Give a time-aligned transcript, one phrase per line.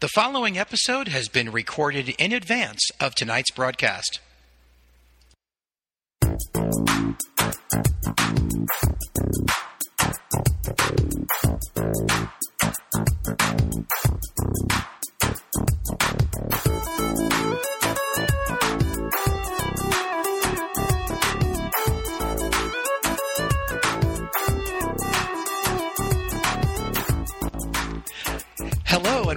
[0.00, 4.20] The following episode has been recorded in advance of tonight's broadcast.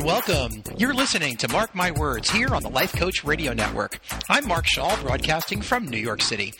[0.07, 0.63] Welcome.
[0.77, 3.99] You're listening to Mark My Words here on the Life Coach Radio Network.
[4.29, 6.53] I'm Mark Schall, broadcasting from New York City.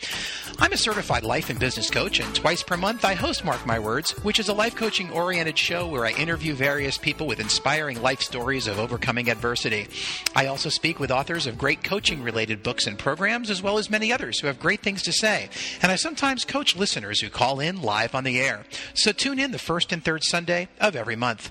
[0.58, 3.78] I'm a certified life and business coach, and twice per month I host Mark My
[3.78, 8.02] Words, which is a life coaching oriented show where I interview various people with inspiring
[8.02, 9.88] life stories of overcoming adversity.
[10.36, 13.88] I also speak with authors of great coaching related books and programs, as well as
[13.88, 15.48] many others who have great things to say.
[15.80, 18.66] And I sometimes coach listeners who call in live on the air.
[18.92, 21.50] So tune in the first and third Sunday of every month.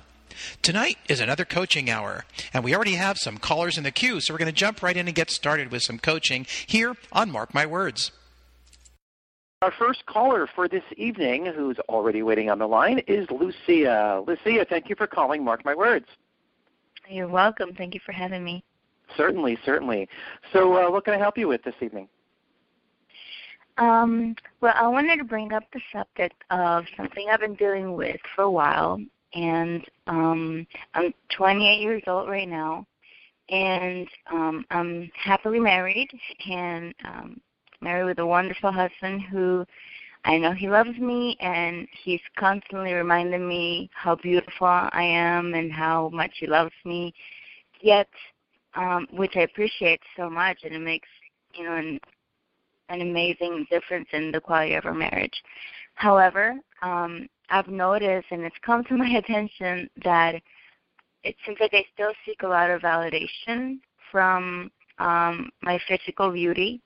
[0.62, 4.34] Tonight is another coaching hour, and we already have some callers in the queue, so
[4.34, 7.54] we're going to jump right in and get started with some coaching here on Mark
[7.54, 8.12] My Words.
[9.62, 14.24] Our first caller for this evening, who's already waiting on the line, is Lucia.
[14.28, 16.06] Lucia, thank you for calling Mark My Words.
[17.10, 17.74] You're welcome.
[17.74, 18.64] Thank you for having me.
[19.16, 20.10] Certainly, certainly.
[20.54, 22.08] So, uh, what can I help you with this evening?
[23.78, 28.20] Um, well, I wanted to bring up the subject of something I've been dealing with
[28.36, 29.00] for a while,
[29.34, 32.86] and um, I'm 28 years old right now,
[33.50, 36.10] and um, I'm happily married
[36.50, 37.42] and um,
[37.82, 39.66] married with a wonderful husband who
[40.26, 45.72] I know he loves me, and he's constantly reminding me how beautiful I am and
[45.72, 47.14] how much he loves me.
[47.82, 48.10] Yet,
[48.76, 51.08] um, which I appreciate so much, and it makes
[51.54, 52.00] you know an,
[52.90, 55.42] an amazing difference in the quality of our marriage.
[55.96, 60.36] However, um, I've noticed, and it's come to my attention, that
[61.24, 63.80] it seems like I still seek a lot of validation
[64.12, 66.82] from um, my physical beauty,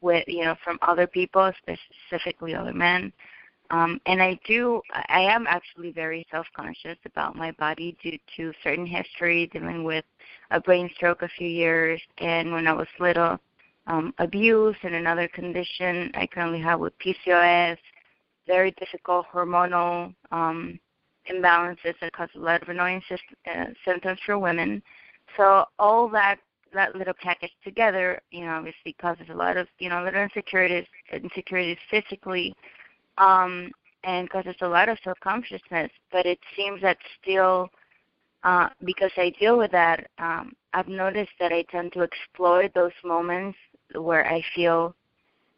[0.00, 3.12] with you know from other people, specifically other men.
[3.70, 8.84] Um, and I do, I am actually very self-conscious about my body due to certain
[8.84, 10.04] history, dealing with
[10.50, 13.38] a brain stroke a few years, and when I was little,
[13.86, 17.78] um, abuse and another condition I currently have with PCOS,
[18.46, 20.78] very difficult hormonal um,
[21.30, 23.02] imbalances that cause a lot of annoying
[23.50, 24.82] uh, symptoms for women.
[25.36, 26.38] So all that
[26.74, 30.86] that little package together, you know, obviously causes a lot of, you know, little insecurities,
[31.12, 32.54] insecurities physically,
[33.18, 33.70] um,
[34.04, 35.90] and causes a lot of self-consciousness.
[36.10, 37.68] But it seems that still,
[38.42, 42.92] uh, because I deal with that, um, I've noticed that I tend to exploit those
[43.04, 43.58] moments
[43.94, 44.94] where I feel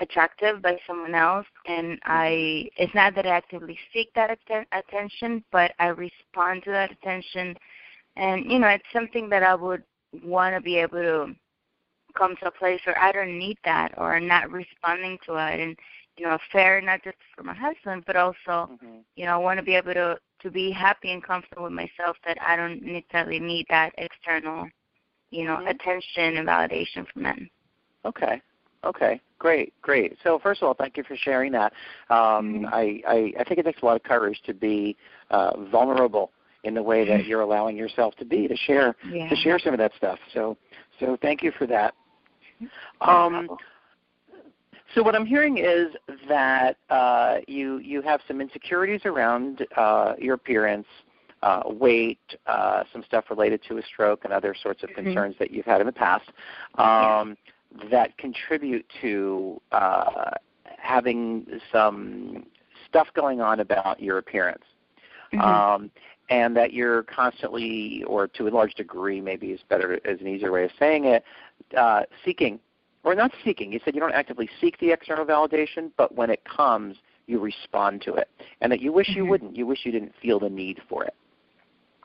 [0.05, 5.43] attractive by someone else and i it's not that i actively seek that atten- attention
[5.51, 7.57] but i respond to that attention.
[8.17, 9.83] And you know it's something that i would
[10.25, 11.35] want to be able to
[12.17, 15.61] come to a place where i don't need that or not responding to it.
[15.61, 15.77] And
[16.17, 18.99] you know fair not just for my husband but also mm-hmm.
[19.17, 22.17] you know i want to be able to to be happy and comfortable with myself
[22.25, 24.69] that i don't necessarily need that external
[25.31, 25.69] you know mm-hmm.
[25.69, 27.51] attention and validation from men
[28.05, 28.41] okay
[28.85, 30.17] Okay, great, great.
[30.23, 31.73] So first of all, thank you for sharing that.
[32.11, 32.67] Um, mm-hmm.
[32.67, 34.97] I, I, I think it takes a lot of courage to be
[35.31, 36.31] uh, vulnerable
[36.65, 37.29] in the way that mm-hmm.
[37.29, 39.29] you're allowing yourself to be to share yeah.
[39.29, 40.19] to share some of that stuff.
[40.33, 40.57] So
[41.01, 41.95] so thank you for that.
[43.01, 43.49] Um,
[44.95, 45.89] so what I'm hearing is
[46.29, 50.87] that uh, you you have some insecurities around uh, your appearance,
[51.43, 55.05] uh, weight, uh, some stuff related to a stroke, and other sorts of mm-hmm.
[55.05, 56.31] concerns that you've had in the past.
[56.77, 57.37] Um,
[57.91, 60.31] that contribute to uh,
[60.79, 62.47] having some
[62.89, 64.65] stuff going on about your appearance.
[65.33, 65.41] Mm-hmm.
[65.41, 65.91] Um,
[66.31, 70.51] and that you're constantly, or to a large degree, maybe is better as an easier
[70.51, 71.23] way of saying it,
[71.77, 72.59] uh, seeking,
[73.03, 73.71] or not seeking.
[73.73, 76.97] You said you don't actively seek the external validation, but when it comes,
[77.27, 78.29] you respond to it,
[78.61, 79.19] and that you wish mm-hmm.
[79.19, 79.57] you wouldn't.
[79.57, 81.15] You wish you didn't feel the need for it.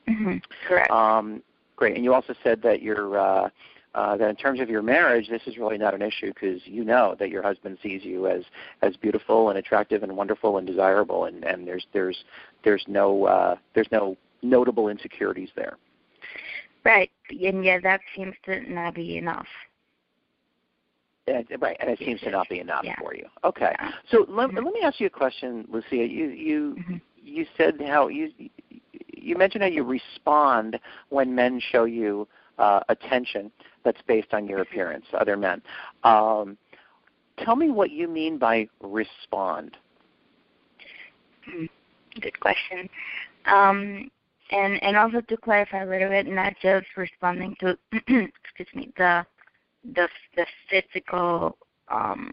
[0.10, 0.38] Mm-hmm.
[0.68, 0.92] Correct.
[0.92, 1.42] Um,
[1.76, 1.96] great.
[1.96, 3.50] And you also said that you're uh,
[3.96, 6.84] uh, that in terms of your marriage, this is really not an issue because you
[6.84, 8.44] know that your husband sees you as
[8.82, 12.24] as beautiful and attractive and wonderful and desirable, and and there's there's
[12.64, 15.78] there's no uh, there's no notable insecurities there.
[16.86, 19.48] Right, and yeah, that seems to not be enough.
[21.28, 22.96] And, right, and it seems to not be enough yeah.
[23.00, 23.26] for you.
[23.44, 23.76] Okay,
[24.12, 24.66] so let, mm-hmm.
[24.66, 25.96] let me ask you a question, Lucia.
[25.96, 26.98] You you mm-hmm.
[27.22, 28.32] you said how you
[29.08, 32.28] you mentioned how you respond when men show you
[32.60, 33.52] uh, attention
[33.84, 35.62] that's based on your appearance, other men.
[36.04, 36.58] Um,
[37.44, 39.78] tell me what you mean by respond.
[42.22, 42.90] Good question.
[43.46, 44.12] Um,
[44.52, 49.26] and and also to clarify a little bit, not just responding to excuse me the
[49.96, 51.58] the the physical
[51.90, 52.32] um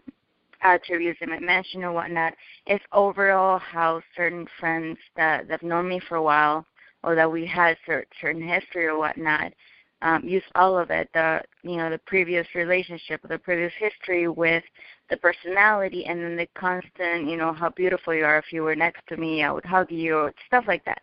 [0.61, 2.33] attributes that I mentioned or whatnot.
[2.65, 6.65] It's overall how certain friends that that've known me for a while
[7.03, 9.53] or that we had certain certain history or whatnot
[10.01, 14.63] um, use all of it the you know the previous relationship the previous history with
[15.09, 18.75] the personality and then the constant you know how beautiful you are if you were
[18.75, 21.01] next to me i would hug you stuff like that.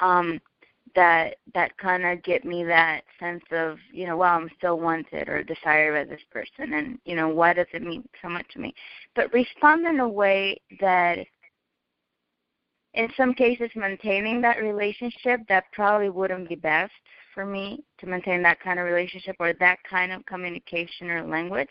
[0.00, 0.40] Um
[0.94, 5.28] that that kind of get me that sense of you know well i'm still wanted
[5.28, 8.58] or desired by this person and you know why does it mean so much to
[8.58, 8.74] me?
[9.14, 11.18] But respond in a way that
[12.94, 16.92] in some cases maintaining that relationship that probably wouldn't be best
[17.34, 21.68] for me to maintain that kind of relationship or that kind of communication or language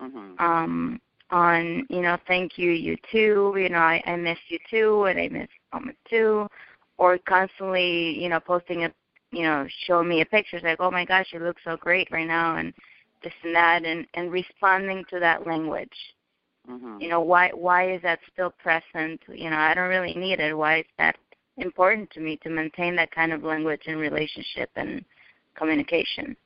[0.00, 0.38] mm-hmm.
[0.38, 1.00] um
[1.30, 5.18] on you know thank you you too you know i i miss you too and
[5.18, 6.46] i miss mama too
[6.98, 8.92] or constantly you know posting a
[9.30, 12.26] you know showing me a picture like oh my gosh you look so great right
[12.26, 12.74] now and
[13.22, 15.88] this and that and and responding to that language
[16.68, 17.00] Mm-hmm.
[17.00, 19.20] You know, why why is that still present?
[19.28, 20.56] You know, I don't really need it.
[20.56, 21.16] Why is that
[21.60, 25.04] important to me to maintain that kind of language and relationship and
[25.54, 26.36] communication?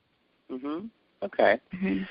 [0.51, 0.91] Mhm.
[1.23, 1.59] Okay.
[1.75, 2.03] Mm-hmm.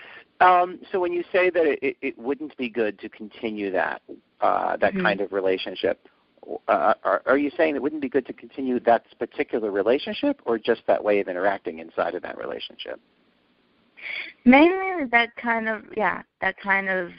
[0.45, 4.01] Um, so when you say that it, it wouldn't be good to continue that
[4.41, 5.03] uh, that mm-hmm.
[5.03, 6.07] kind of relationship,
[6.67, 10.57] uh, are, are you saying it wouldn't be good to continue that particular relationship, or
[10.57, 12.99] just that way of interacting inside of that relationship?
[14.43, 17.11] Mainly that kind of yeah, that kind of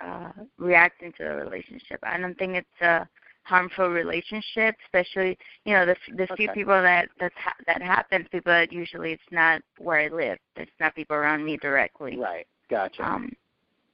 [0.00, 1.98] uh, reacting to the relationship.
[2.02, 3.06] I don't think it's a
[3.48, 6.36] harmful relationship, especially you know the the okay.
[6.36, 8.26] few people that that ha- that happens.
[8.30, 10.38] People that usually it's not where I live.
[10.56, 12.18] It's not people around me directly.
[12.18, 12.46] Right.
[12.70, 13.02] Gotcha.
[13.02, 13.32] Um,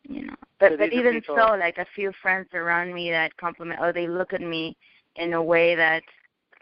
[0.03, 1.37] you know, but so but even people...
[1.39, 3.81] so, like a few friends around me that compliment.
[3.83, 4.77] Oh, they look at me
[5.17, 6.03] in a way that,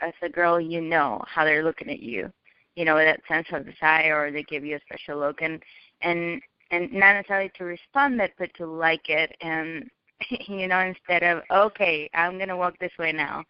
[0.01, 2.31] as a girl, you know how they're looking at you.
[2.77, 5.63] You know, that sense of desire, or they give you a special look, and
[6.03, 6.41] and
[6.71, 9.91] and not necessarily to respond it, but to like it and
[10.49, 13.45] you know instead of okay i'm going to walk this way now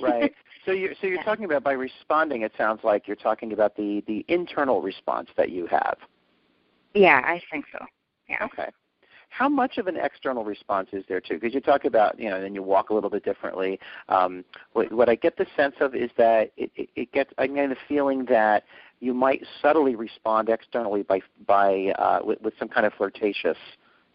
[0.00, 0.32] right
[0.64, 1.22] so you're so you're yeah.
[1.22, 5.50] talking about by responding it sounds like you're talking about the the internal response that
[5.50, 5.96] you have
[6.94, 7.84] yeah i think so
[8.28, 8.68] yeah okay
[9.34, 11.34] how much of an external response is there too?
[11.34, 13.80] Because you talk about, you know, then you walk a little bit differently.
[14.08, 17.48] Um, what, what I get the sense of is that it, it, it gets, I
[17.48, 18.62] get the feeling that
[19.00, 23.58] you might subtly respond externally by by uh, with, with some kind of flirtatious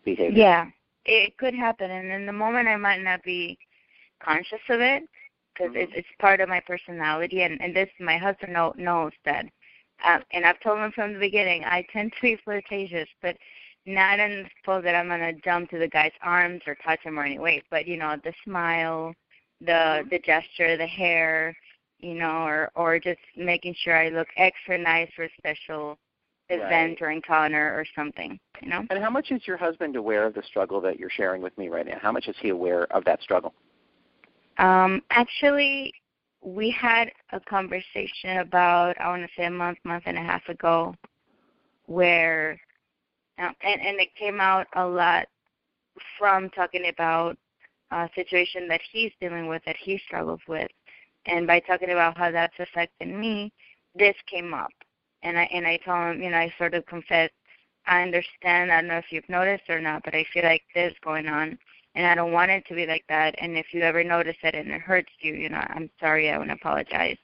[0.06, 0.40] behavior.
[0.40, 0.66] Yeah,
[1.10, 3.58] it could happen, and in the moment I might not be
[4.24, 5.04] conscious of it
[5.54, 5.92] because mm-hmm.
[5.94, 9.46] it's part of my personality, and and this my husband know, knows that,
[10.06, 13.36] uh, and I've told him from the beginning I tend to be flirtatious, but
[13.86, 17.20] not in the suppose that I'm gonna jump to the guy's arms or touch him
[17.20, 19.14] or any way, but you know the smile,
[19.62, 20.10] the mm-hmm.
[20.10, 21.56] the gesture, the hair,
[22.00, 25.98] you know, or or just making sure I look extra nice or special
[26.50, 27.02] event right.
[27.02, 28.84] or encounter or something, you know.
[28.90, 31.70] And how much is your husband aware of the struggle that you're sharing with me
[31.70, 31.98] right now?
[32.02, 33.54] How much is he aware of that struggle?
[34.58, 35.94] Um, actually,
[36.42, 40.48] we had a conversation about I want to say a month, month and a half
[40.50, 40.96] ago,
[41.86, 42.60] where
[43.38, 45.28] um, and and it came out a lot
[46.18, 47.38] from talking about
[47.92, 50.70] a situation that he's dealing with that he struggles with
[51.26, 53.52] and by talking about how that's affecting me,
[53.96, 54.72] this came up.
[55.24, 57.34] And I and I told him, you know, I sort of confessed,
[57.86, 60.94] I understand, I don't know if you've noticed or not, but I feel like this
[61.04, 61.58] going on
[61.96, 63.36] and I don't want it to be like that.
[63.40, 66.38] And if you ever notice it and it hurts you, you know, I'm sorry, I
[66.38, 67.18] want to apologize.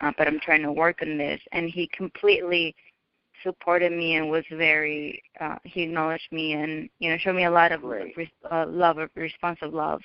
[0.00, 1.40] Uh, but I'm trying to work on this.
[1.52, 2.74] And he completely
[3.42, 7.50] supported me and was very uh he acknowledged me and you know showed me a
[7.50, 10.02] lot of re- uh, love of responsive love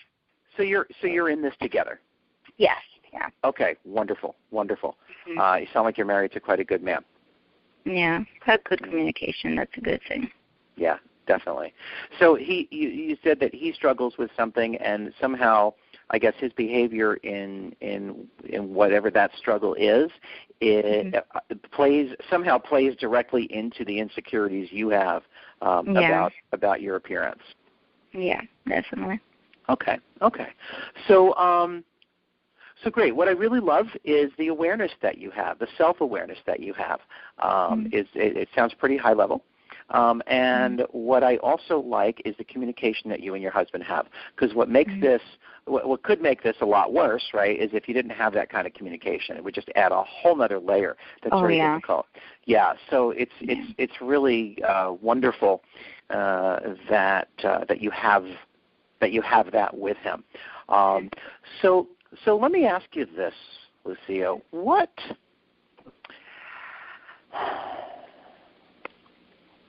[0.55, 1.99] so you're so you're in this together
[2.55, 2.77] yes
[3.15, 3.29] yeah.
[3.43, 4.97] Okay, wonderful, wonderful.
[5.29, 5.39] Mm-hmm.
[5.39, 7.03] Uh, you sound like you're married to quite a good man.
[7.85, 9.55] Yeah, have good communication.
[9.55, 10.29] That's a good thing.
[10.75, 11.73] Yeah, definitely.
[12.19, 15.73] So he, you, you said that he struggles with something, and somehow,
[16.09, 20.09] I guess his behavior in in in whatever that struggle is,
[20.61, 21.57] it mm-hmm.
[21.71, 25.23] plays somehow plays directly into the insecurities you have
[25.61, 25.99] um, yeah.
[26.01, 27.43] about about your appearance.
[28.13, 29.19] Yeah, definitely.
[29.69, 30.47] Okay, okay.
[31.07, 31.35] So.
[31.35, 31.83] um
[32.85, 33.15] so great.
[33.15, 36.99] What I really love is the awareness that you have, the self-awareness that you have.
[37.39, 37.87] Um, mm-hmm.
[37.87, 39.43] is it, it, sounds pretty high level.
[39.89, 40.97] Um, and mm-hmm.
[40.97, 44.05] what I also like is the communication that you and your husband have.
[44.35, 45.01] Because what makes mm-hmm.
[45.01, 45.21] this,
[45.65, 48.49] what, what, could make this a lot worse, right, is if you didn't have that
[48.49, 49.35] kind of communication.
[49.35, 51.75] It would just add a whole other layer that's oh, very yeah.
[51.75, 52.05] difficult.
[52.45, 52.73] Yeah.
[52.91, 53.55] So it's yeah.
[53.57, 55.63] it's it's really uh, wonderful
[56.11, 58.25] uh, that uh, that you have
[59.01, 60.23] that you have that with him.
[60.69, 61.09] Um,
[61.61, 61.87] so
[62.23, 63.33] so let me ask you this,
[63.83, 64.91] Lucia, what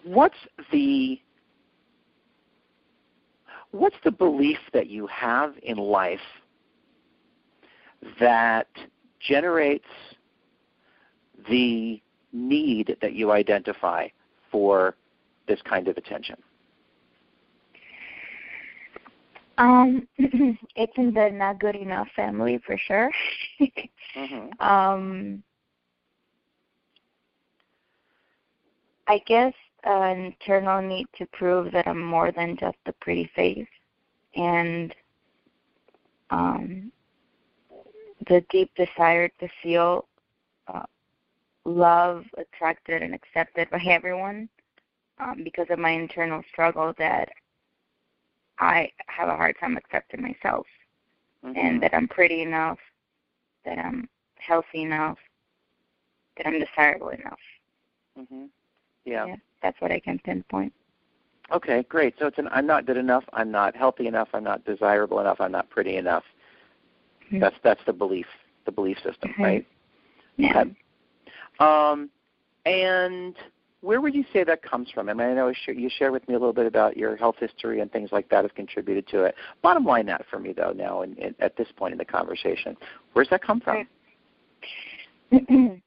[0.04, 0.36] what's
[0.70, 1.20] the
[3.72, 6.20] what's the belief that you have in life
[8.20, 8.68] that
[9.20, 9.84] generates
[11.48, 12.00] the
[12.32, 14.08] need that you identify
[14.50, 14.94] for
[15.48, 16.36] this kind of attention?
[19.58, 23.10] Um, it's in the not good enough family for sure.
[23.60, 24.48] mm-hmm.
[24.60, 25.42] Um,
[29.08, 29.52] I guess
[29.84, 33.68] an internal need to prove that I'm more than just a pretty face,
[34.34, 34.94] and
[36.30, 36.90] um,
[38.28, 40.06] the deep desire to feel
[40.66, 40.82] uh,
[41.64, 44.48] love, attracted, and accepted by everyone
[45.18, 47.28] um, because of my internal struggle that
[48.58, 50.66] I have a hard time accepting myself
[51.44, 51.56] mm-hmm.
[51.56, 52.78] and that I'm pretty enough,
[53.64, 55.18] that I'm healthy enough,
[56.36, 57.38] that I'm desirable enough.
[58.18, 58.44] Mm-hmm.
[59.04, 59.26] Yeah.
[59.26, 59.36] yeah.
[59.62, 60.72] That's what I can pinpoint.
[61.52, 62.14] Okay, great.
[62.18, 65.40] So it's an I'm not good enough, I'm not healthy enough, I'm not desirable enough,
[65.40, 66.25] I'm not pretty enough.
[67.26, 67.40] Mm-hmm.
[67.40, 68.26] That's that's the belief,
[68.64, 69.66] the belief system, right?
[70.36, 70.62] Yeah.
[70.62, 70.70] Okay.
[71.60, 72.10] Um,
[72.64, 73.36] and
[73.87, 75.09] where would you say that comes from?
[75.09, 77.78] I mean, I know you shared with me a little bit about your health history
[77.78, 79.37] and things like that have contributed to it.
[79.62, 82.76] Bottom line, that for me though, now and at this point in the conversation,
[83.12, 83.87] where's that come from?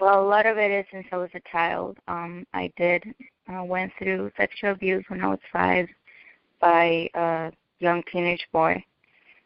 [0.00, 1.98] well, a lot of it is since I was a child.
[2.08, 3.04] Um, I did
[3.52, 5.88] uh, went through sexual abuse when I was five
[6.58, 8.82] by a young teenage boy,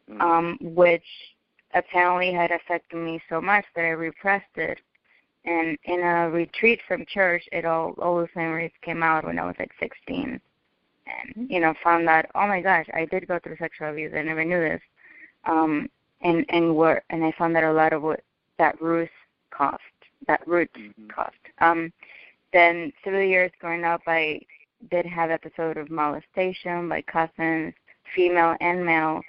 [0.09, 0.21] mm.
[0.21, 1.03] um, which
[1.75, 4.79] apparently had affected me so much that I repressed it
[5.45, 9.47] and in a retreat from church, it all all those memories came out when I
[9.47, 10.41] was like 16,
[11.07, 14.13] and you know found that oh my gosh, I did go through sexual abuse.
[14.17, 14.83] I never knew this,
[15.45, 15.89] um,
[16.21, 18.21] and and were and I found that a lot of what
[18.59, 19.11] that root
[19.51, 19.83] cost,
[20.27, 21.09] that root mm-hmm.
[21.09, 21.35] cost.
[21.61, 21.93] Um,
[22.53, 24.41] then several years growing up, I
[24.91, 27.75] did have episode of molestation by cousins,
[28.15, 29.23] female and male,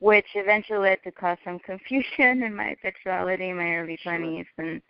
[0.00, 4.82] which eventually led to cause some confusion in my sexuality in my early 20s and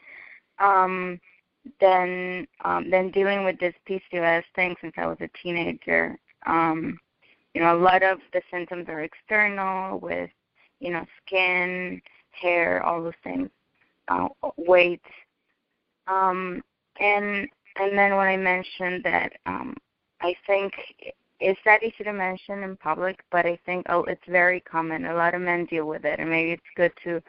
[0.58, 1.20] um,
[1.80, 6.16] then um, then dealing with this PCOS thing since I was a teenager.
[6.46, 6.99] Um,
[7.54, 10.30] you know, a lot of the symptoms are external with,
[10.80, 13.49] you know, skin, hair, all those things,
[14.08, 15.00] uh, weight.
[16.06, 16.62] Um,
[17.00, 19.76] and and then when I mentioned that, um,
[20.20, 20.73] I think
[21.40, 25.06] it's not easy to mention in public, but I think oh, it's very common.
[25.06, 27.23] A lot of men deal with it, and maybe it's good to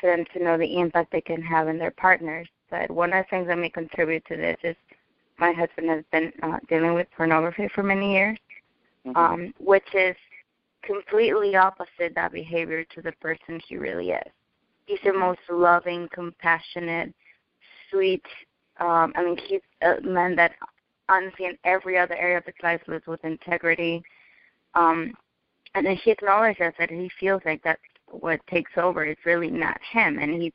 [0.00, 3.24] for them to know the impact they can have in their partners but one of
[3.24, 4.76] the things that may contribute to this is
[5.38, 8.38] my husband has been uh, dealing with pornography for many years,
[9.06, 9.16] mm-hmm.
[9.16, 10.16] um, which is
[10.82, 14.32] completely opposite that behavior to the person he really is.
[14.86, 17.12] He's the most loving, compassionate,
[17.90, 18.24] sweet.
[18.78, 20.52] Um, I mean, he's a man that
[21.08, 24.02] honestly in every other area of his life lives with integrity.
[24.74, 25.12] Um,
[25.74, 29.04] and then he acknowledges that he feels like that's what takes over.
[29.04, 30.52] It's really not him, and he's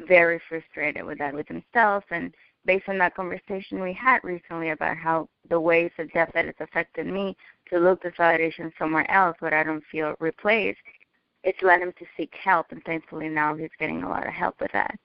[0.00, 2.34] very frustrated with that with himself and
[2.66, 6.60] based on that conversation we had recently about how the ways of death that it's
[6.60, 7.36] affected me
[7.70, 10.78] to look the validation somewhere else where I don't feel replaced,
[11.44, 14.60] it's led him to seek help and thankfully now he's getting a lot of help
[14.60, 14.98] with that.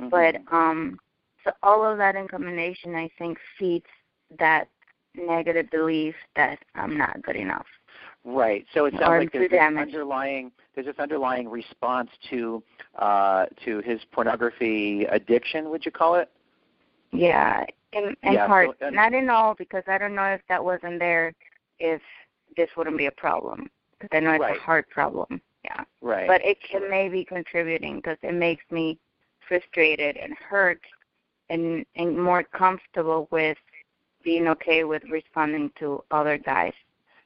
[0.00, 0.10] Mm-hmm.
[0.10, 0.98] But um
[1.44, 3.86] so all of that in combination I think feeds
[4.38, 4.68] that
[5.14, 7.66] negative belief that I'm not good enough.
[8.24, 8.66] Right.
[8.74, 12.62] So it sounds like there's this underlying there's this underlying response to
[12.98, 15.70] uh, to his pornography addiction.
[15.70, 16.30] Would you call it?
[17.10, 20.62] Yeah, in, in yeah, part, so, not in all, because I don't know if that
[20.62, 21.32] wasn't there,
[21.78, 22.02] if
[22.56, 23.70] this wouldn't be a problem.
[23.98, 24.56] Because I know it's right.
[24.56, 25.40] a hard problem.
[25.64, 25.84] Yeah.
[26.02, 26.28] Right.
[26.28, 28.98] But it can maybe contributing because it makes me
[29.48, 30.80] frustrated and hurt,
[31.48, 33.58] and and more comfortable with
[34.22, 36.74] being okay with responding to other guys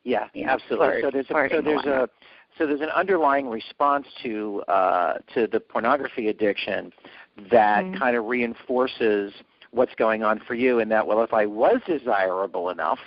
[0.04, 1.00] yeah, you know, absolutely.
[1.00, 2.08] so there's a, so there's a
[2.58, 6.92] so there's an underlying response to uh, to the pornography addiction
[7.50, 7.98] that mm-hmm.
[7.98, 9.32] kind of reinforces
[9.70, 10.80] what's going on for you.
[10.80, 12.98] In that, well, if I was desirable enough,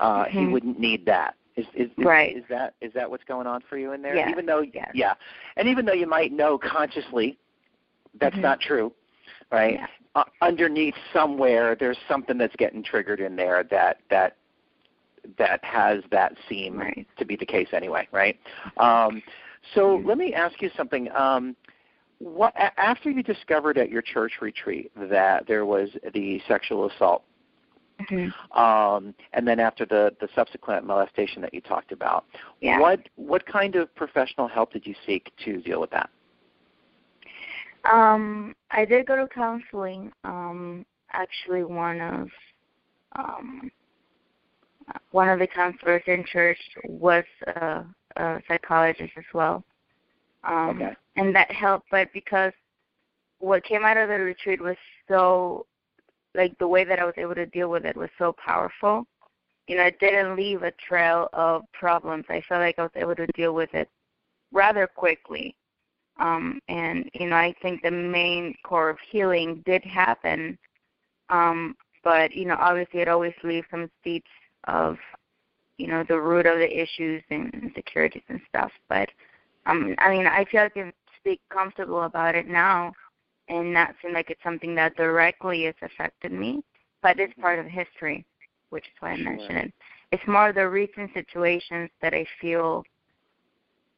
[0.00, 0.38] uh, mm-hmm.
[0.38, 1.34] he wouldn't need that.
[1.56, 2.36] Is, is, is, right.
[2.36, 4.16] is that is that what's going on for you in there?
[4.16, 4.28] Yeah.
[4.28, 4.90] Even though yes.
[4.92, 5.14] yeah,
[5.56, 7.38] and even though you might know consciously
[8.20, 8.42] that's mm-hmm.
[8.42, 8.92] not true,
[9.50, 9.74] right?
[9.74, 9.86] Yeah.
[10.16, 14.36] Uh, underneath somewhere, there's something that's getting triggered in there that that
[15.38, 17.06] that has that seem right.
[17.18, 18.38] to be the case anyway, right?
[18.76, 19.22] Um,
[19.74, 21.10] so let me ask you something.
[21.12, 21.56] Um,
[22.18, 27.24] what after you discovered at your church retreat that there was the sexual assault,
[28.00, 28.60] mm-hmm.
[28.60, 32.24] um, and then after the the subsequent molestation that you talked about,
[32.60, 32.78] yeah.
[32.78, 36.10] what what kind of professional help did you seek to deal with that?
[37.90, 40.12] Um, I did go to counseling.
[40.24, 42.28] Um, actually, one of
[43.16, 43.70] um,
[45.14, 47.84] one of the counselors in church was a,
[48.16, 49.62] a psychologist as well.
[50.42, 50.96] Um, okay.
[51.14, 52.52] And that helped, but because
[53.38, 55.66] what came out of the retreat was so,
[56.34, 59.06] like the way that I was able to deal with it was so powerful.
[59.68, 62.24] You know, it didn't leave a trail of problems.
[62.28, 63.88] I felt like I was able to deal with it
[64.52, 65.54] rather quickly.
[66.18, 70.58] Um, and you know, I think the main core of healing did happen,
[71.28, 74.26] um, but you know, obviously, it always leaves some seeds
[74.68, 74.96] of,
[75.78, 78.72] you know, the root of the issues and insecurities and stuff.
[78.88, 79.08] But
[79.66, 82.92] um, I mean, I feel like I can speak comfortable about it now,
[83.48, 86.62] and not seem like it's something that directly has affected me,
[87.02, 88.24] but it's part of history,
[88.70, 89.24] which is why I Sure.
[89.24, 89.72] mention it.
[90.12, 92.84] It's more the recent situations that I feel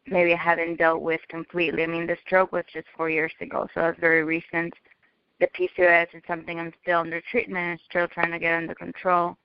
[0.07, 1.83] maybe I haven't dealt with completely.
[1.83, 4.73] I mean, the stroke was just four years ago, so that's very recent.
[5.41, 9.37] The PCOS is something I'm still under treatment and still trying to get under control.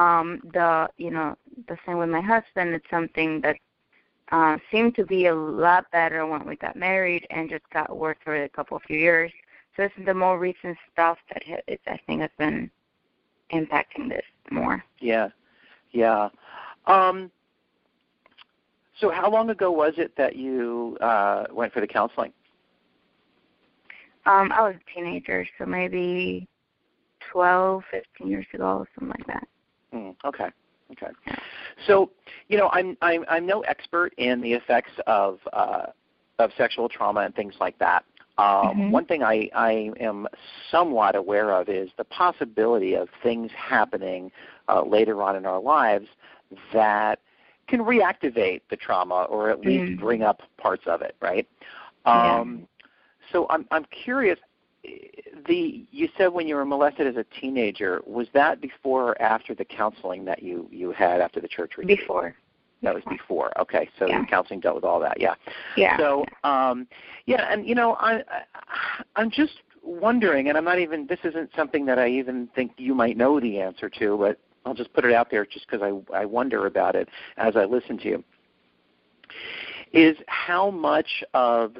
[0.00, 1.36] Um, the you know
[1.68, 2.74] the same with my husband.
[2.74, 3.56] It's something that
[4.32, 8.16] uh, seemed to be a lot better when we got married and just got worse
[8.24, 9.30] for a couple of few years.
[9.76, 12.70] So it's the more recent stuff that ha- it's, I think has been
[13.52, 14.82] impacting this more.
[15.00, 15.28] Yeah,
[15.92, 16.30] yeah.
[16.86, 17.30] Um,
[19.00, 22.32] so, how long ago was it that you uh, went for the counseling?
[24.24, 26.48] Um, I was a teenager, so maybe
[27.32, 29.46] twelve, fifteen years ago, something like that.
[29.94, 30.48] Mm, okay.
[30.92, 31.12] Okay.
[31.86, 32.10] So,
[32.48, 35.86] you know, I'm I'm I'm no expert in the effects of uh,
[36.38, 38.04] of sexual trauma and things like that.
[38.38, 38.90] Um, Mhm.
[38.90, 40.26] One thing I I am
[40.70, 44.32] somewhat aware of is the possibility of things happening
[44.68, 46.08] uh, later on in our lives
[46.72, 47.20] that
[47.68, 50.00] can reactivate the trauma or at least Mm.
[50.00, 51.46] bring up parts of it, right?
[52.06, 52.40] Yeah.
[52.40, 52.66] Um,
[53.30, 54.38] So I'm I'm curious.
[55.46, 59.54] The you said when you were molested as a teenager, was that before or after
[59.54, 61.98] the counseling that you you had after the church retreat?
[62.00, 62.34] Before.
[62.82, 63.50] That was before.
[63.60, 64.20] Okay, so Yeah.
[64.20, 65.20] the counseling dealt with all that.
[65.20, 65.34] Yeah.
[65.76, 65.98] Yeah.
[65.98, 66.86] So um,
[67.26, 68.42] yeah, and you know I, I
[69.16, 71.06] I'm just wondering, and I'm not even.
[71.06, 74.74] This isn't something that I even think you might know the answer to, but I'll
[74.74, 77.98] just put it out there just because I I wonder about it as I listen
[77.98, 78.24] to you.
[79.92, 81.76] Is how much of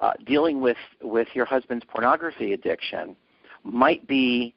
[0.00, 3.16] uh, dealing with with your husband's pornography addiction
[3.64, 4.54] might be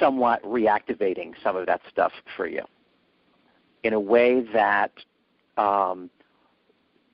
[0.00, 2.62] somewhat reactivating some of that stuff for you
[3.84, 4.90] in a way that
[5.56, 6.10] um,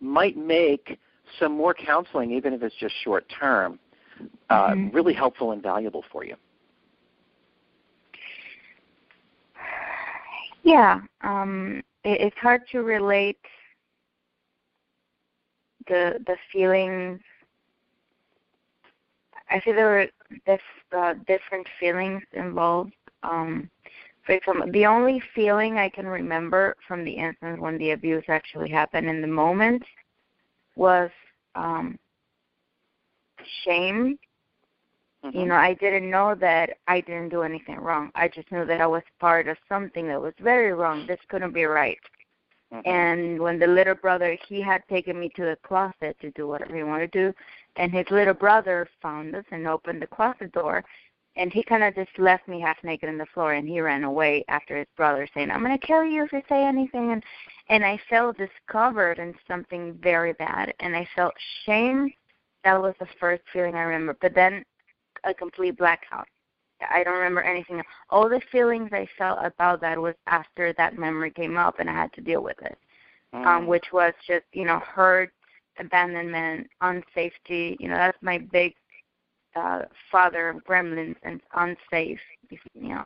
[0.01, 0.99] might make
[1.39, 3.79] some more counseling, even if it's just short term,
[4.51, 4.95] uh, Mhm.
[4.95, 6.37] really helpful and valuable for you.
[10.63, 13.39] Yeah, um, it, it's hard to relate
[15.89, 17.21] the the feelings.
[19.51, 20.07] I feel there were
[20.47, 20.61] this,
[20.97, 22.93] uh, different feelings involved.
[23.23, 23.71] Um,
[24.25, 28.71] for example, the only feeling I can remember from the instance when the abuse actually
[28.71, 29.83] happened in the moment
[30.77, 31.11] was
[31.55, 31.99] um,
[33.65, 34.19] shame
[35.25, 35.35] Mhm.
[35.35, 38.11] you know, I didn't know that I didn't do anything wrong.
[38.15, 41.07] I just knew that I was part of something that was very wrong.
[41.07, 41.99] This couldn't be right.
[42.73, 42.87] Mhm.
[42.87, 46.75] And when the little brother, he had taken me to the closet to do whatever
[46.75, 47.35] he wanted to do,
[47.77, 50.83] and his little brother found us and opened the closet door,
[51.37, 54.05] and he kind of just left me half naked on the floor, and he ran
[54.05, 57.25] away after his brother saying, "I'm gonna kill you if you say anything," and
[57.69, 62.13] and I felt discovered in something very bad, and I felt shame.
[62.65, 64.15] That was the first feeling I remember.
[64.21, 64.65] But then
[65.25, 66.29] a complete blackout.
[66.91, 67.83] I don't remember anything.
[68.11, 71.93] All the feelings I felt about that was after that memory came up and I
[71.95, 72.79] had to deal with it,
[73.35, 73.67] um, Mm.
[73.67, 75.33] which was just you know hurt,
[75.79, 77.77] abandonment, unsafety.
[77.81, 78.75] You know that's my big
[79.55, 82.21] uh, father of gremlins and unsafe.
[82.75, 83.05] You know,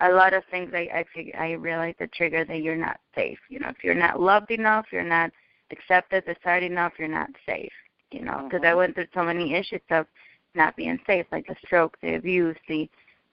[0.00, 3.38] a lot of things I I, fig- I realize the trigger that you're not safe.
[3.48, 5.30] You know, if you're not loved enough, you're not
[5.70, 7.72] accepted, desired enough, you're not safe.
[8.10, 8.76] You know, because I Mhm.
[8.76, 10.06] went through so many issues of
[10.54, 12.88] not being safe, like the stroke, the abuse, the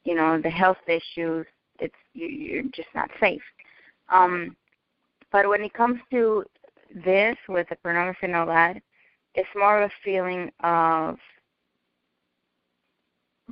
[0.06, 1.46] you know the health issues.
[1.80, 3.44] It's you, you're just not safe.
[4.10, 4.56] Um,
[5.32, 6.46] but when it comes to
[7.04, 8.78] this with the pornography and all that,
[9.36, 11.18] it's more of a feeling of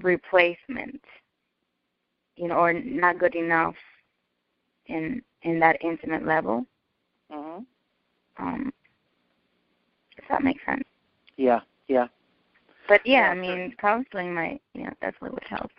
[0.01, 1.01] replacement,
[2.37, 3.75] you know, or not good enough
[4.87, 6.65] in in that intimate level.
[7.31, 7.65] Mhm.
[8.37, 8.73] Um,
[10.17, 10.83] does that make sense?
[11.37, 12.07] Yeah, yeah.
[12.87, 15.71] But yeah, Yeah, I mean, counseling might, you know, definitely would help.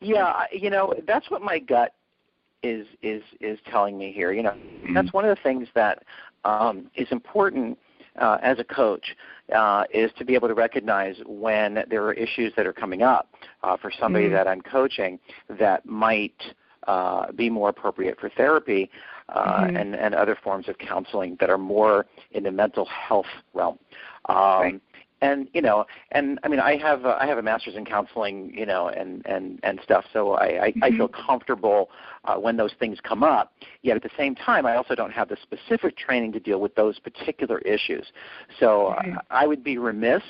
[0.00, 1.92] Yeah, I- you know, that's what my gut
[2.62, 4.32] is is is telling me here.
[4.32, 4.54] You know,
[4.94, 6.02] that's one of the things that
[6.44, 7.78] um, is important
[8.18, 9.14] uh, as a coach
[9.54, 13.34] uh, is to be able to recognize when there are issues that are coming up
[13.62, 14.32] uh, for somebody Mhm.
[14.32, 16.54] that I'm coaching that might
[16.86, 18.90] uh, be more appropriate for therapy
[19.28, 19.80] uh, Mhm.
[19.80, 23.78] and, and other forms of counseling that are more in the mental health realm.
[24.28, 24.80] Um, Right.
[25.22, 28.52] And you know, and I mean, I have a, I have a master's in counseling,
[28.54, 30.04] you know, and and and stuff.
[30.12, 31.90] So I I, I feel comfortable
[32.24, 33.52] uh, when those things come up.
[33.82, 36.74] Yet at the same time, I also don't have the specific training to deal with
[36.74, 38.12] those particular issues.
[38.58, 39.16] So Mhm.
[39.16, 40.22] uh, I would be remiss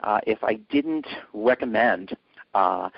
[0.00, 2.16] uh, if I didn't recommend
[2.54, 2.88] uh,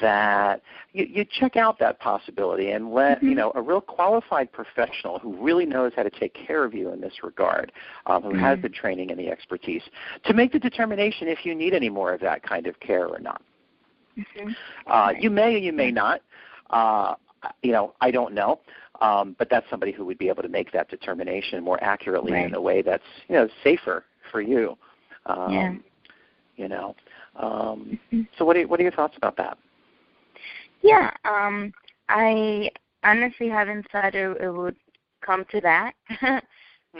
[0.00, 3.36] that you, you check out that possibility and let you Mhm.
[3.36, 7.00] know a real qualified professional who really knows how to take care of you in
[7.00, 7.72] this regard,
[8.06, 8.62] um, who has Mhm.
[8.62, 9.82] the training and the expertise,
[10.24, 13.18] to make the determination if you need any more of that kind of care or
[13.18, 13.42] not.
[14.16, 14.54] Mhm.
[14.86, 16.20] Uh, you may or you may not.
[16.70, 17.14] Uh,
[17.62, 18.60] you know, I don't know.
[19.00, 22.46] Um, but that's somebody who would be able to make that determination more accurately Right.
[22.46, 24.76] in a way that's you know safer for you.
[25.26, 25.74] Um, Yeah.
[26.56, 26.94] You know.
[27.36, 28.26] Um, Mhm.
[28.36, 29.56] so what are what are your thoughts about that?
[30.82, 31.72] Yeah, um,
[32.08, 32.70] I
[33.04, 34.76] honestly haven't thought it, it would
[35.20, 35.94] come to that.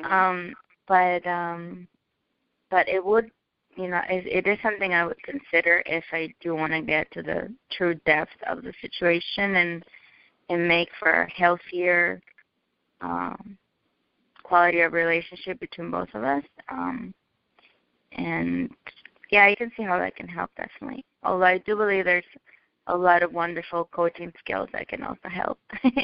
[0.04, 0.54] um,
[0.86, 1.86] but um,
[2.70, 3.30] but it would,
[3.76, 7.10] you know, it, it is something I would consider if I do want to get
[7.12, 9.84] to the true depth of the situation and
[10.48, 12.20] and make for a healthier
[13.00, 13.56] um,
[14.42, 16.42] quality of relationship between both of us.
[16.68, 17.14] Um,
[18.12, 18.68] and
[19.30, 21.04] yeah, I can see how that can help definitely.
[21.22, 22.24] Although I do believe there's
[22.86, 25.58] a lot of wonderful coaching skills that can also help.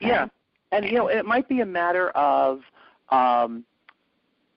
[0.00, 0.26] Yeah,
[0.72, 2.60] and you know, it might be a matter of,
[3.10, 3.64] um,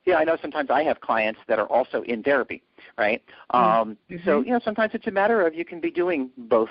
[0.06, 2.63] yeah, I know sometimes I have clients that are also in therapy,
[2.98, 3.22] right?
[3.52, 4.45] Um, So Mhm.
[4.45, 6.69] you know, sometimes it's a matter of you can be doing both,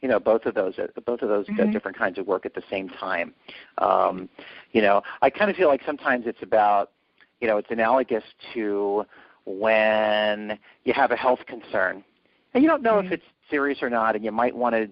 [0.00, 1.72] you know, both of those, uh, both of those uh, Mhm.
[1.72, 3.34] different kinds of work at the same time.
[3.78, 4.28] Um,
[4.72, 6.92] you know, I kind of feel like sometimes it's about,
[7.40, 8.24] you know, it's analogous
[8.54, 9.04] to
[9.46, 12.04] when you have a health concern
[12.54, 13.06] and you don't know Mhm.
[13.06, 14.88] if it's serious or not, and you might want to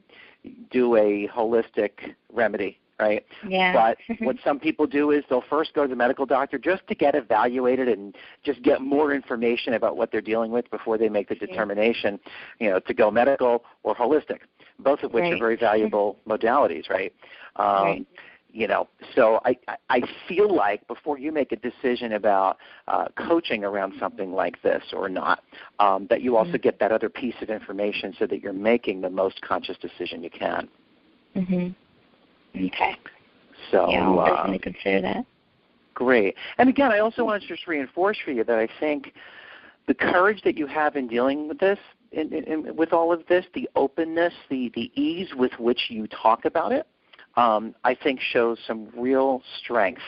[0.70, 3.24] do a holistic remedy, right?
[3.46, 3.72] yeah.
[3.72, 6.94] But what some people do is they'll first go to the medical doctor just to
[6.94, 11.28] get evaluated and just get more information about what they're dealing with before they make
[11.28, 12.18] the determination,
[12.58, 14.40] you know, to go medical or holistic,
[14.78, 17.12] both of which are very valuable modalities, right?
[17.56, 18.06] Um, Right.
[18.50, 19.56] You know, so I
[19.90, 22.56] I- feel like before you make a decision about
[22.86, 25.44] uh, coaching around something like this or not,
[25.80, 26.62] um, that you also Mhm.
[26.62, 30.30] get that other piece of information so that you're making the most conscious decision you
[30.30, 30.68] can.
[31.36, 31.74] mhm.
[32.56, 32.96] Okay.
[33.70, 35.26] So yeah, I'll uh, definitely consider that.
[35.94, 36.34] Great.
[36.58, 39.12] And again, I also want to just reinforce for you that I think
[39.86, 41.78] the courage that you have in dealing with this,
[42.12, 46.06] in, in, in, with all of this, the openness, the, the ease with which you
[46.06, 46.86] talk about it,
[47.38, 50.02] um, I think shows some real strength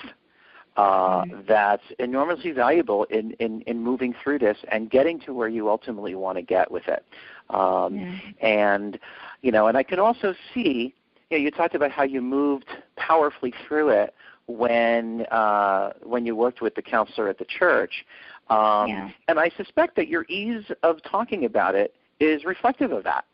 [0.76, 1.46] uh, Mhm.
[1.46, 6.14] that's enormously valuable in, in, in moving through this and getting to where you ultimately
[6.14, 7.04] want to get with it.
[7.50, 8.14] Um, Yeah.
[8.40, 8.98] and
[9.42, 10.94] you know, and I can also see,
[11.28, 14.14] you know, you talked about how you moved powerfully through it
[14.46, 18.04] when uh, when you worked with the counselor at the church.
[18.48, 19.10] Um, Yeah.
[19.28, 23.24] And I suspect that your ease of talking about it is reflective of that.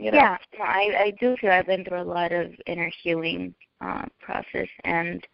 [0.00, 0.16] You know?
[0.18, 4.68] Yeah, I I do feel I've been through a lot of inner healing uh, process,
[4.84, 5.26] and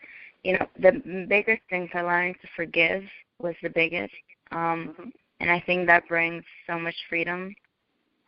[0.43, 3.05] you know the biggest thing for learning to forgive
[3.39, 4.15] was the biggest,
[4.51, 5.13] um, Mhm.
[5.41, 7.55] and I think that brings so much freedom,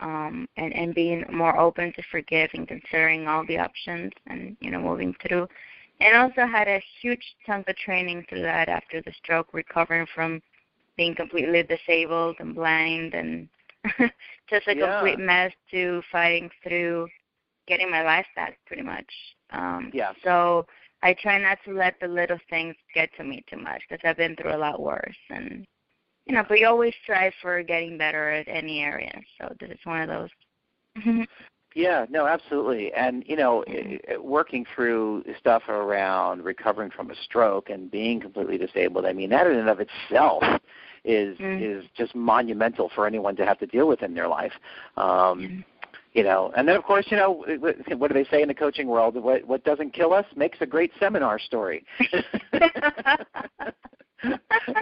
[0.00, 4.70] um, and and being more open to forgive and considering all the options, and you
[4.70, 5.48] know moving through,
[6.00, 10.40] and also had a huge chunk of training through that after the stroke, recovering from
[10.96, 13.48] being completely disabled and blind and
[14.50, 14.98] just a Yeah.
[14.98, 17.08] complete mess to fighting through
[17.66, 19.10] getting my life back pretty much.
[19.50, 20.14] Um Yes.
[20.24, 20.66] so
[21.02, 24.16] I try not to let the little things get to me too much because I've
[24.16, 25.64] been through a lot worse and
[26.26, 29.12] you know, but you always strive for getting better at any area.
[29.40, 31.26] So this is one of those.
[31.74, 32.92] Yeah, no, absolutely.
[32.94, 34.00] And you know, Mhm.
[34.08, 39.12] i- i- working through stuff around recovering from a stroke and being completely disabled, I
[39.12, 40.42] mean, that in and of itself
[41.04, 41.60] is Mm.
[41.62, 44.52] is just monumental for anyone to have to deal with in their life.
[44.96, 45.48] Um, Yeah.
[46.14, 48.88] You know, and then of course, you know, what do they say in the coaching
[48.88, 49.14] world?
[49.14, 51.84] What what doesn't kill us makes a great seminar story.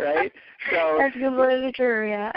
[0.00, 0.32] right?
[0.70, 2.32] So That's good literature, yeah.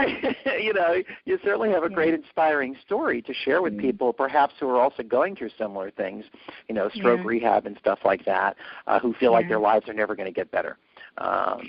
[0.60, 3.80] you know, you certainly have a great inspiring story to share with Mm.
[3.82, 6.26] people, perhaps who are also going through similar things,
[6.68, 7.28] you know, stroke Yeah.
[7.28, 10.34] rehab and stuff like that, uh, who feel like their lives are never going to
[10.34, 10.78] get better.
[11.20, 11.62] Um,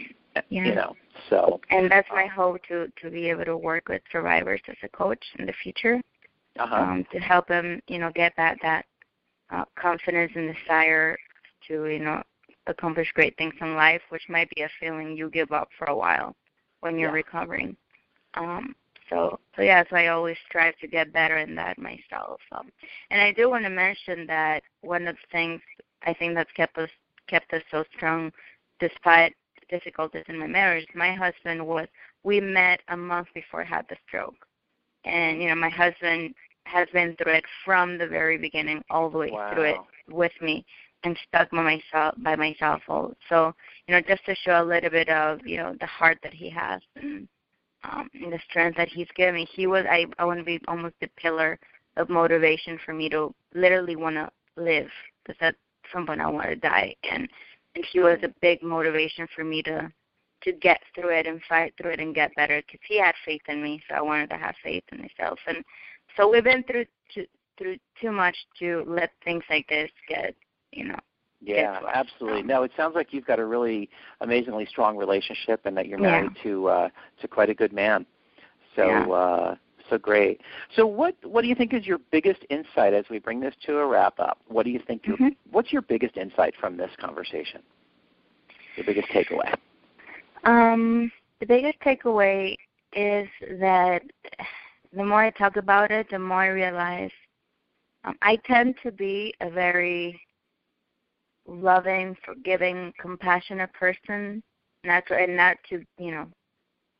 [0.49, 0.65] Yeah.
[0.65, 0.97] You know,
[1.29, 4.89] so And that's my hope to to be able to work with survivors as a
[4.89, 6.01] coach in the future.
[6.59, 6.77] uh-huh.
[6.83, 8.85] um, to help them, you know, get that that
[9.51, 11.17] uh, confidence and desire
[11.69, 12.23] to, you know,
[12.67, 15.97] accomplish great things in life, which might be a feeling you give up for a
[15.97, 16.35] while
[16.81, 17.15] when you're Yeah.
[17.25, 17.77] recovering.
[18.35, 18.75] Um,
[19.09, 22.41] so, so yeah, so I always strive to get better in that myself.
[22.53, 22.71] Um,
[23.11, 25.61] and I do want to mention that one of the things
[26.07, 26.91] I think that's kept us
[27.29, 28.33] kept us so strong,
[28.81, 29.35] despite
[29.71, 30.87] difficulties in my marriage.
[30.95, 31.87] My husband was
[32.23, 34.47] we met a month before I had the stroke,
[35.05, 39.19] and you know my husband has been through it from the very beginning all the
[39.19, 39.77] way through it
[40.09, 40.65] with me
[41.05, 43.55] and stuck by myself by myself all so
[43.89, 46.51] you know just to show a little bit of you know the heart that he
[46.51, 47.27] has and
[47.85, 50.61] um and the strength that he's given me he was i i want to be
[50.69, 51.59] almost the pillar
[51.97, 54.89] of motivation for me to literally want to live
[55.25, 55.55] because at
[55.93, 56.95] some point i want to die.
[57.11, 57.29] And
[57.75, 59.91] and he was a big motivation for me to
[60.43, 63.43] to get through it and fight through it and get better because he had faith
[63.49, 65.65] in me so i wanted to have faith in myself and
[66.17, 67.27] so we've been through too
[67.59, 70.35] through too much to let things like this get
[70.73, 70.99] you know
[71.43, 72.41] Yeah, absolutely.
[72.41, 73.89] Um, No, it sounds like you've got a really
[74.21, 76.21] amazingly strong relationship, and that you're Yeah.
[76.21, 76.89] married to uh,
[77.21, 78.07] to quite a good man.
[78.77, 79.07] So, Yeah.
[79.11, 79.57] uh,
[79.91, 80.41] so great.
[80.75, 83.79] So, what what do you think is your biggest insight as we bring this to
[83.79, 84.39] a wrap up?
[84.49, 85.07] What do you think?
[85.07, 85.37] Your, Mhm.
[85.51, 87.63] What's your biggest insight from this conversation?
[88.77, 89.55] Your biggest takeaway?
[90.45, 92.57] Um, the biggest takeaway
[92.95, 94.03] is that
[94.93, 97.13] the more I talk about it, the more I realize
[98.05, 100.21] um, I tend to be a very
[101.47, 104.43] loving, forgiving, compassionate person.
[104.85, 106.27] Not to, and not to you know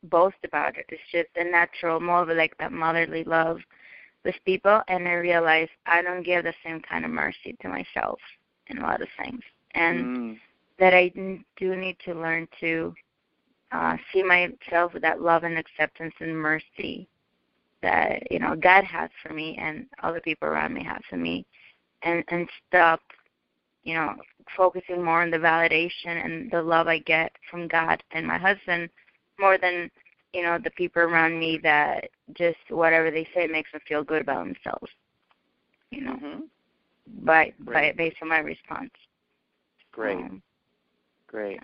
[0.05, 0.87] boast about it.
[0.89, 3.59] It's just a natural, more of like that motherly love
[4.25, 4.81] with people.
[4.89, 8.19] And I realize I don't give the same kind of mercy to myself
[8.69, 9.43] in a lot of things,
[9.75, 10.39] and Mm,
[10.79, 11.13] that I
[11.59, 12.95] do need to learn to
[13.73, 17.09] uh, see myself with that love and acceptance and mercy
[17.83, 21.47] that you know God has for me and other people around me have for me,
[22.03, 23.01] and and stop,
[23.85, 24.15] you know,
[24.57, 28.91] focusing more on the validation and the love I get from God and my husband
[29.41, 29.91] more than
[30.33, 34.23] you know the people around me that just whatever they say makes them feel good
[34.23, 34.91] about themselves.
[35.91, 36.43] You know, mhm.
[37.25, 37.97] by by Great.
[37.97, 38.93] based on my response.
[39.93, 40.17] Great.
[40.17, 40.43] Um,
[41.27, 41.61] Great.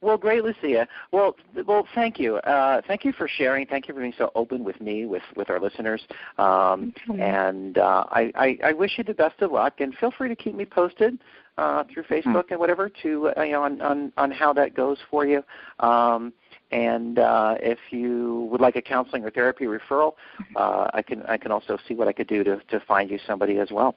[0.00, 0.86] Well, great, Lucia.
[1.12, 1.34] Well,
[1.66, 2.36] well, thank you.
[2.36, 3.66] Uh, thank you for sharing.
[3.66, 6.00] Thank you for being so open with me, with with our listeners.
[6.38, 9.80] Um, and uh, I, I, I wish you the best of luck.
[9.80, 11.18] And feel free to keep me posted
[11.58, 14.98] uh, through Facebook and whatever to uh, you know on, on on how that goes
[15.10, 15.42] for you.
[15.80, 16.32] Um,
[16.70, 20.14] and uh, if you would like a counseling or therapy referral,
[20.56, 23.18] uh, I can I can also see what I could do to to find you
[23.26, 23.94] somebody as well.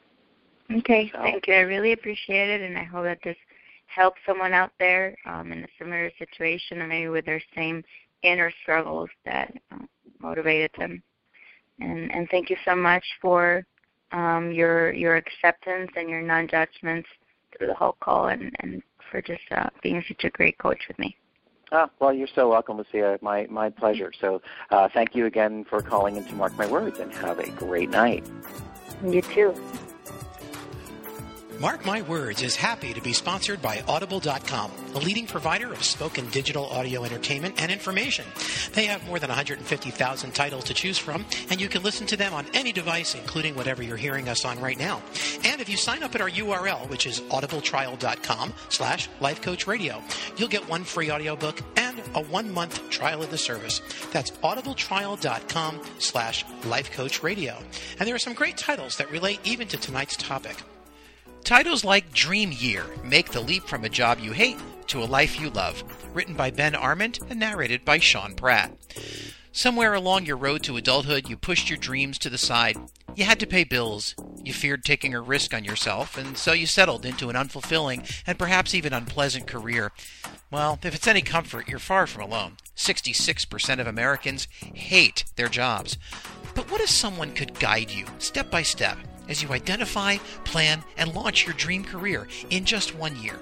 [0.72, 1.54] Okay, So- thank you.
[1.56, 3.38] I really appreciate it, and I hope that this
[3.88, 7.84] helps someone out there um, in a similar situation, or maybe with their same
[8.24, 9.80] inner struggles that uh,
[10.20, 11.04] motivated them.
[11.80, 13.66] And and thank you so much for
[14.14, 17.10] um, your your acceptance and your non-judgments
[17.58, 20.98] through the whole call, and and for just uh, being such a great coach with
[21.00, 21.18] me.
[21.74, 23.18] Ah, well, you're so welcome, Lucia.
[23.22, 24.12] My my pleasure.
[24.20, 27.50] So, uh, thank you again for calling in to mark my words, and have a
[27.52, 28.26] great night.
[29.06, 29.56] You too.
[31.62, 36.28] Mark My Words is happy to be sponsored by Audible.com, a leading provider of spoken
[36.32, 38.26] digital audio entertainment and information.
[38.74, 42.34] They have more than 150,000 titles to choose from, and you can listen to them
[42.34, 45.04] on any device, including whatever you're hearing us on right now.
[45.44, 50.02] And if you sign up at our URL, which is audibletrial.com slash lifecoachradio,
[50.40, 53.82] you'll get one free audiobook and a one-month trial of the service.
[54.12, 57.62] That's audibletrial.com slash lifecoachradio.
[58.00, 60.56] And there are some great titles that relate even to tonight's topic.
[61.52, 65.38] Titles like Dream Year make the leap from a job you hate to a life
[65.38, 65.84] you love,
[66.16, 68.72] written by Ben Arment and narrated by Sean Pratt.
[69.52, 72.78] Somewhere along your road to adulthood, you pushed your dreams to the side.
[73.16, 74.16] You had to pay bills.
[74.42, 78.40] You feared taking a risk on yourself, and so you settled into an unfulfilling and
[78.40, 79.92] perhaps even unpleasant career.
[80.52, 82.56] Well, if it's any comfort, you're far from alone.
[82.78, 85.98] 66% of Americans hate their jobs.
[86.56, 88.98] But what if someone could guide you step by step
[89.32, 93.40] as you identify, plan, and launch your dream career in just one year?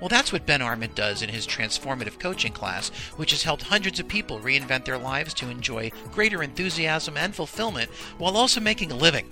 [0.00, 4.00] Well, that's what Ben Arment does in his transformative coaching class, which has helped hundreds
[4.00, 8.96] of people reinvent their lives to enjoy greater enthusiasm and fulfillment while also making a
[8.96, 9.28] living.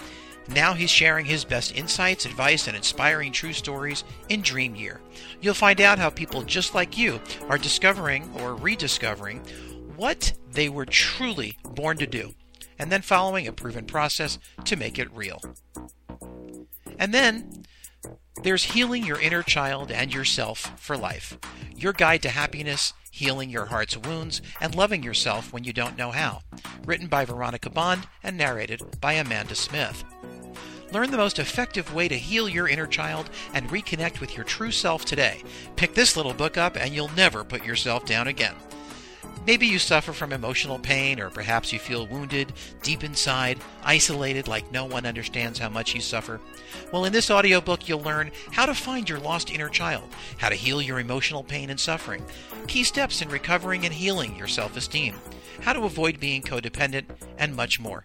[0.49, 5.01] Now he's sharing his best insights, advice, and inspiring true stories in Dream Year.
[5.41, 9.41] You'll find out how people just like you are discovering or rediscovering
[9.97, 12.35] what they were truly born to do,
[12.81, 15.39] and then following a proven process to make it real.
[16.99, 17.65] And then
[18.43, 21.39] there's Healing Your Inner Child and Yourself for Life,
[21.77, 26.11] your guide to happiness, healing your heart's wounds, and loving yourself when you don't know
[26.11, 26.41] how.
[26.87, 30.03] Written by Veronica Bond and narrated by Amanda Smith.
[30.91, 34.71] Learn the most effective way to heal your inner child and reconnect with your true
[34.71, 35.43] self today.
[35.77, 38.55] Pick this little book up and you'll never put yourself down again.
[39.47, 44.71] Maybe you suffer from emotional pain, or perhaps you feel wounded deep inside, isolated, like
[44.71, 46.41] no one understands how much you suffer.
[46.93, 50.55] Well, in this audiobook, you'll learn how to find your lost inner child, how to
[50.55, 52.25] heal your emotional pain and suffering,
[52.67, 55.15] key steps in recovering and healing your self esteem,
[55.63, 57.07] how to avoid being codependent,
[57.39, 58.05] and much more.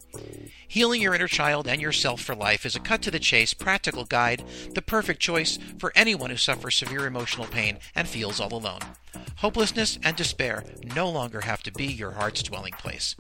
[0.67, 4.05] Healing Your Inner Child and Yourself for Life is a cut to the chase, practical
[4.05, 4.43] guide,
[4.73, 8.79] the perfect choice for anyone who suffers severe emotional pain and feels all alone.
[9.37, 10.63] Hopelessness and despair
[10.95, 13.15] no longer have to be your heart's dwelling place.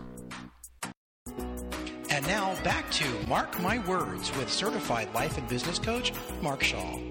[2.09, 7.01] And now back to Mark My Words with certified life and business coach Mark Schall.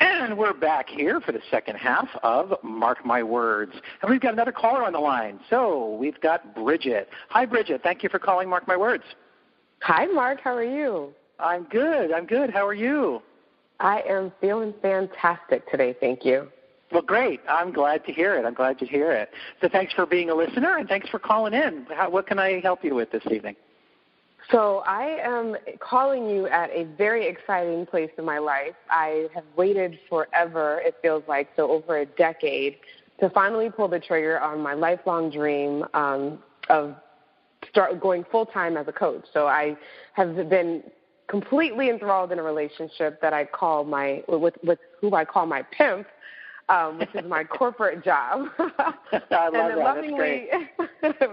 [0.00, 3.74] And we're back here for the second half of Mark My Words.
[4.00, 5.40] And we've got another caller on the line.
[5.50, 7.06] So we've got Bridgette.
[7.28, 7.82] Hi, Bridgette.
[7.82, 9.04] Thank you for calling Mark My Words.
[9.82, 10.40] Hi, Mark.
[10.40, 11.12] How are you?
[11.38, 12.12] I'm good.
[12.12, 12.50] I'm good.
[12.50, 13.20] How are you?
[13.82, 15.94] I am feeling fantastic today.
[15.98, 16.48] Thank you.
[16.92, 17.40] Well, great.
[17.48, 18.44] I'm glad to hear it.
[18.44, 19.30] I'm glad to hear it.
[19.60, 21.86] So thanks for being a listener and thanks for calling in.
[21.90, 23.56] How, what can I help you with this evening?
[24.50, 28.74] So I am calling you at a very exciting place in my life.
[28.88, 32.76] I have waited forever, it feels like, so over a decade,
[33.20, 36.94] to finally pull the trigger on my lifelong dream um, of
[37.68, 39.24] start going full time as a coach.
[39.32, 39.76] So I
[40.12, 40.82] have been
[41.32, 45.62] completely enthralled in a relationship that I call my with with who I call my
[45.62, 46.06] pimp.
[46.68, 48.46] Um, which is my corporate job.
[48.58, 49.78] I love and that.
[49.78, 50.48] lovingly,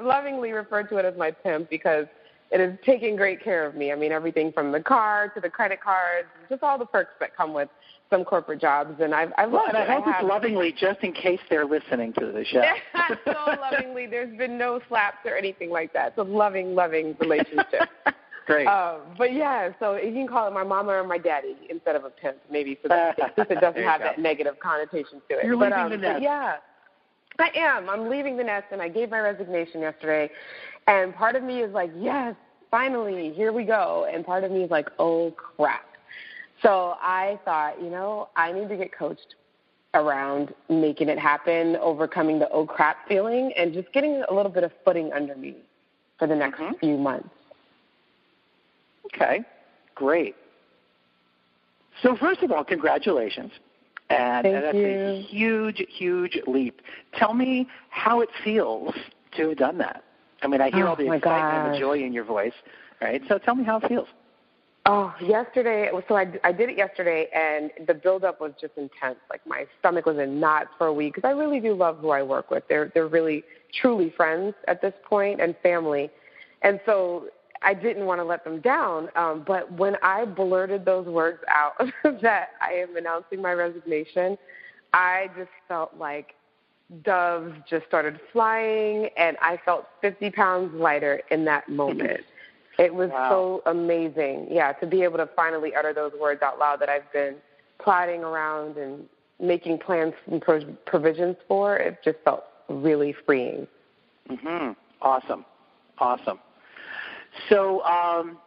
[0.02, 2.08] lovingly refer to it as my pimp because
[2.52, 3.92] it is taking great care of me.
[3.92, 7.38] I mean, everything from the car to the credit cards, just all the perks that
[7.38, 7.70] come with
[8.10, 9.90] some corporate jobs, and I've I've well, loved and it.
[9.90, 12.64] I hope I it's lovingly, just in case they're listening to the show.
[13.26, 14.08] so lovingly.
[14.08, 16.08] There's been no slaps or anything like that.
[16.10, 17.88] It's a loving, loving relationship.
[18.50, 18.66] Great.
[18.66, 22.04] Um, but yeah, so you can call it my mama or my daddy instead of
[22.04, 24.06] a pimp, maybe, so that since it doesn't have go.
[24.06, 25.46] that negative connotation to it.
[25.46, 26.24] You're but, leaving um, the nest.
[26.24, 26.56] Yeah,
[27.38, 27.88] I am.
[27.88, 30.32] I'm leaving the nest, and I gave my resignation yesterday.
[30.88, 32.34] And part of me is like, yes,
[32.72, 34.08] finally, here we go.
[34.12, 35.86] And part of me is like, oh crap.
[36.64, 39.36] So I thought, you know, I need to get coached
[39.94, 44.64] around making it happen, overcoming the oh crap feeling, and just getting a little bit
[44.64, 45.58] of footing under me
[46.18, 46.80] for the next Mhm.
[46.80, 47.30] few months.
[49.13, 49.41] Okay,
[49.95, 50.36] great.
[52.04, 53.52] So first of all, congratulations.
[54.10, 54.88] And, Thank and that's you.
[54.88, 56.82] a huge, huge leap.
[57.13, 58.93] Tell me how it feels
[59.38, 60.04] to have done that.
[60.41, 62.54] I mean, I hear Oh, all the my excitement and the joy in your voice,
[63.02, 63.22] right?
[63.28, 64.08] So tell me how it feels.
[64.86, 65.91] Oh, yesterday.
[66.08, 69.19] So I, I did it yesterday, and the buildup was just intense.
[69.30, 72.10] Like my stomach was in knots for a week because I really do love who
[72.10, 72.63] I work with.
[72.67, 73.43] They're they're really
[73.80, 76.10] truly friends at this point and family,
[76.63, 77.28] and so
[77.62, 79.10] I didn't want to let them down.
[79.15, 81.74] Um, but when I blurted those words out
[82.22, 84.38] that I am announcing my resignation,
[84.93, 86.36] I just felt like
[87.04, 92.22] doves just started flying, and I felt 50 pounds lighter in that moment.
[92.80, 93.30] It was Wow.
[93.30, 97.12] so amazing, yeah, to be able to finally utter those words out loud that I've
[97.12, 97.36] been
[97.80, 99.06] plotting around and
[99.39, 101.76] making plans and pro- provisions for.
[101.78, 103.67] It just felt really freeing.
[104.30, 105.45] hmm Awesome,
[105.98, 106.39] awesome.
[107.47, 108.38] So, um,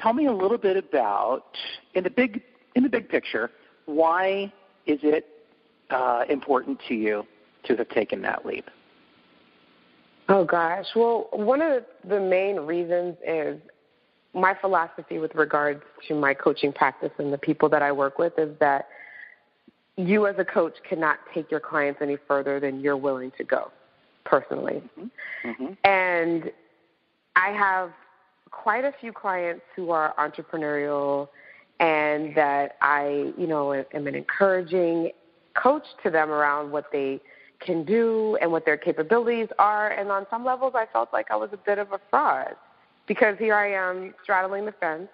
[0.00, 1.56] tell me a little bit about
[1.94, 2.42] in the big
[2.74, 3.50] in the big picture.
[3.86, 4.52] Why
[4.86, 5.26] is it
[5.90, 7.26] uh, important to you
[7.64, 8.66] to have taken that leap?
[10.28, 10.86] Oh gosh.
[10.94, 13.58] Well, one of the main reasons is
[14.34, 18.38] my philosophy with regards to my coaching practice and the people that I work with
[18.38, 18.88] is that
[19.96, 23.72] you as a coach cannot take your clients any further than you're willing to go
[24.24, 24.82] personally.
[25.42, 26.52] hmm And
[27.38, 27.92] I have
[28.50, 31.28] quite a few clients who are entrepreneurial
[31.78, 35.12] and that I, you know, am an encouraging
[35.54, 37.20] coach to them around what they
[37.60, 39.90] can do and what their capabilities are.
[39.90, 42.56] And on some levels, I felt like I was a bit of a fraud
[43.06, 45.08] because here I am straddling the fence,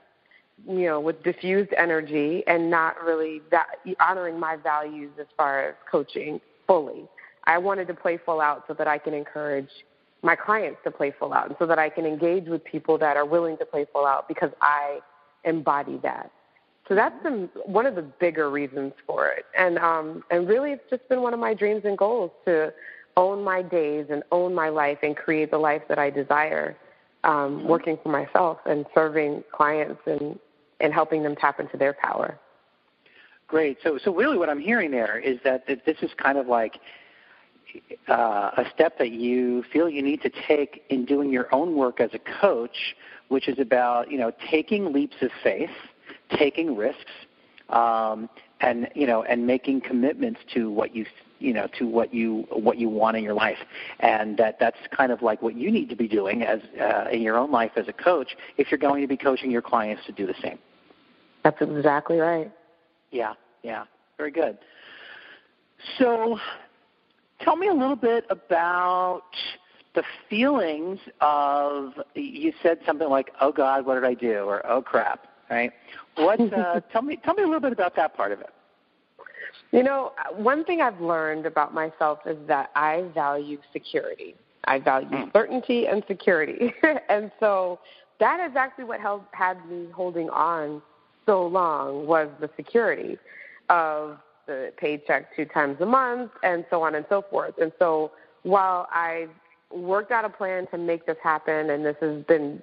[0.66, 3.42] you know, with diffused energy and not really
[4.00, 7.06] honoring my values as far as coaching fully.
[7.44, 9.68] I wanted to play full out so that I can encourage
[10.24, 13.16] my clients to play full out and so that I can engage with people that
[13.16, 15.00] are willing to play full out because I
[15.44, 16.30] embody that.
[16.88, 19.44] So that's the, one of the bigger reasons for it.
[19.56, 22.72] And um and really it's just been one of my dreams and goals to
[23.16, 26.76] own my days and own my life and create the life that I desire.
[27.22, 30.38] Um, working for myself and serving clients and,
[30.80, 32.38] and helping them tap into their power.
[33.46, 33.78] Great.
[33.82, 36.80] So, so really, what I'm hearing there is that, that this is kind of like
[38.08, 42.00] uh, a step that you feel you need to take in doing your own work
[42.00, 42.96] as a coach,
[43.28, 45.70] which is about you know taking leaps of faith,
[46.36, 47.12] taking risks,
[47.68, 48.28] um,
[48.60, 51.06] and you know and making commitments to what you
[51.38, 53.58] you know to what you what you want in your life.
[54.00, 57.22] And that that's kind of like what you need to be doing as uh, in
[57.22, 60.12] your own life as a coach if you're going to be coaching your clients to
[60.12, 60.58] do the same.
[61.42, 62.50] That's exactly right.
[63.10, 63.84] Yeah yeah.
[64.16, 64.58] Very good.
[65.98, 66.38] So
[67.44, 69.22] tell me a little bit about
[69.94, 74.82] the feelings of you said something like oh god what did i do or oh
[74.82, 75.72] crap right
[76.16, 78.50] what uh, tell me tell me a little bit about that part of it
[79.74, 84.36] you know, one thing I've learned about myself is that I value security.
[84.66, 85.32] I value mm.
[85.32, 86.72] certainty and security.
[87.08, 87.80] and so
[88.20, 90.80] that is actually what held, had me holding on
[91.26, 93.18] so long was the security
[93.68, 97.54] of the paycheck two times a month and so on and so forth.
[97.60, 99.26] And so while I
[99.70, 102.60] worked out a plan to make this happen and this has been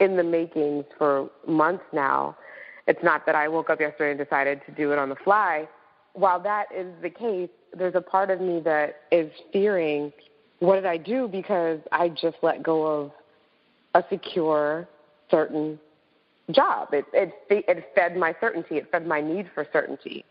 [0.00, 2.36] in the makings for months now,
[2.86, 5.68] it's not that I woke up yesterday and decided to do it on the fly
[6.18, 10.12] while that is the case, there's a part of me that is fearing
[10.58, 13.12] what did I do because I just let go of
[13.94, 14.88] a secure,
[15.30, 15.78] certain
[16.50, 16.88] job.
[16.92, 18.76] It it it fed my certainty.
[18.76, 20.24] It fed my need for certainty,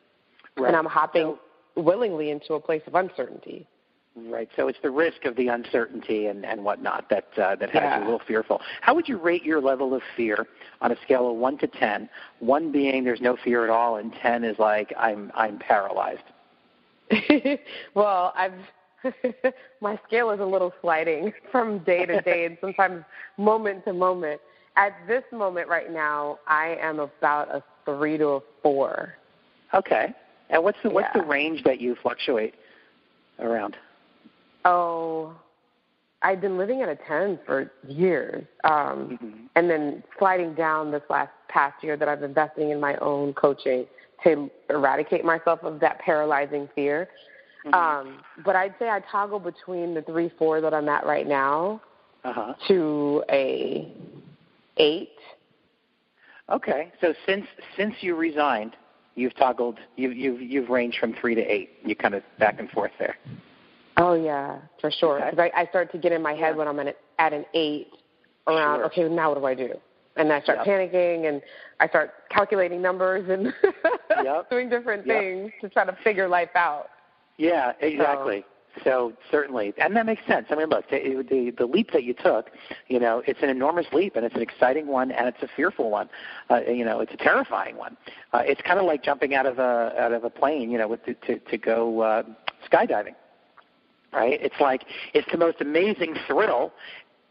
[0.58, 0.68] right.
[0.68, 1.36] and I'm hopping
[1.76, 3.68] so, willingly into a place of uncertainty.
[4.16, 4.49] Right.
[4.55, 7.97] So it's the risk of the uncertainty and, and whatnot that uh, that has yeah.
[7.97, 8.60] you a little fearful.
[8.82, 10.47] How would you rate your level of fear
[10.82, 12.10] on a scale of one to ten?
[12.39, 16.24] One being there's no fear at all, and ten is like I'm I'm paralyzed.
[17.93, 18.53] well, I've
[19.82, 23.03] my scale is a little sliding from day to day and sometimes
[23.38, 24.41] moment to moment.
[24.76, 29.14] At this moment right now, I am about a three to a four.
[29.74, 30.14] Okay.
[30.49, 32.55] And what's the what's the range that you fluctuate
[33.39, 33.75] around?
[34.65, 35.33] Oh,
[36.21, 38.43] I've been living at a 10 for years.
[38.63, 39.29] Um, mm-hmm.
[39.55, 43.33] And then sliding down this last past year that I've been investing in my own
[43.33, 43.85] coaching
[44.23, 47.07] to eradicate myself of that paralyzing fear.
[47.65, 47.73] Mm-hmm.
[47.73, 51.81] Um, but I'd say I toggle between the 3 4 that I'm at right now
[52.23, 52.53] uh-huh.
[52.67, 53.91] to a
[54.77, 55.09] 8.
[56.49, 56.91] Okay.
[57.01, 57.45] So since
[57.75, 58.75] since you resigned,
[59.18, 61.70] you've toggled, you've, you've, you've ranged from 3 to 8.
[61.86, 63.18] You kind of back and forth there.
[63.97, 65.18] Oh yeah, for sure.
[65.18, 65.51] Because okay.
[65.55, 66.55] I, I start to get in my head yeah.
[66.55, 67.88] when I'm at, at an eight
[68.47, 68.80] around.
[68.80, 68.86] Sure.
[68.86, 69.74] Okay, now what do I do?
[70.15, 70.68] And I start yep.
[70.68, 71.41] panicking, and
[71.80, 73.53] I start calculating numbers and
[74.24, 74.49] yep.
[74.51, 75.20] doing different yep.
[75.20, 76.89] things to try to figure life out.
[77.38, 78.41] Yeah, exactly.
[78.41, 80.47] So, so certainly, and that makes sense.
[80.49, 82.51] I mean, look, the, the the leap that you took,
[82.88, 85.89] you know, it's an enormous leap, and it's an exciting one, and it's a fearful
[85.89, 86.09] one.
[86.49, 87.97] Uh, you know, it's a terrifying one.
[88.34, 90.88] Uh, it's kind of like jumping out of a out of a plane, you know,
[90.88, 92.23] with to to, to go uh,
[92.71, 93.15] skydiving
[94.13, 94.39] right?
[94.41, 96.73] It's like it's the most amazing thrill,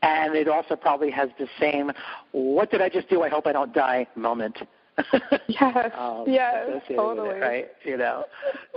[0.02, 1.92] and it also probably has the same
[2.32, 3.22] "What did I just do?
[3.22, 4.58] I hope I don't die" moment.
[5.48, 7.38] yes, um, yes, totally.
[7.38, 7.68] It, right?
[7.84, 8.24] You know,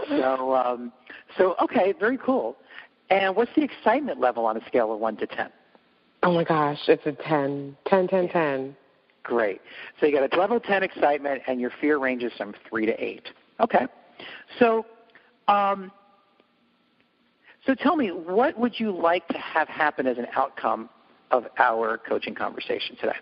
[0.07, 0.91] so um,
[1.37, 2.57] so okay, very cool.
[3.09, 5.49] And what's the excitement level on a scale of one to ten?
[6.23, 7.77] Oh my gosh, it's a 10.
[7.87, 8.75] 10, 10, 10.
[9.23, 9.61] Great.
[9.99, 13.29] So you got a level 10 excitement, and your fear ranges from 3 to 8.
[13.61, 13.87] Okay.
[14.59, 14.85] So
[15.47, 15.91] um,
[17.65, 20.89] so tell me, what would you like to have happen as an outcome
[21.31, 23.17] of our coaching conversation today?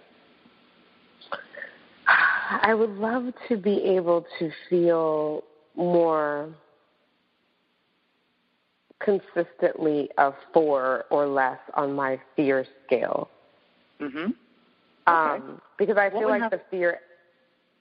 [2.49, 5.43] I would love to be able to feel
[5.75, 6.49] more
[8.99, 13.29] consistently a four or less on my fear scale.
[13.99, 14.17] Mm-hmm.
[14.17, 14.33] Okay.
[15.07, 16.99] Um, because I feel like have, the fear.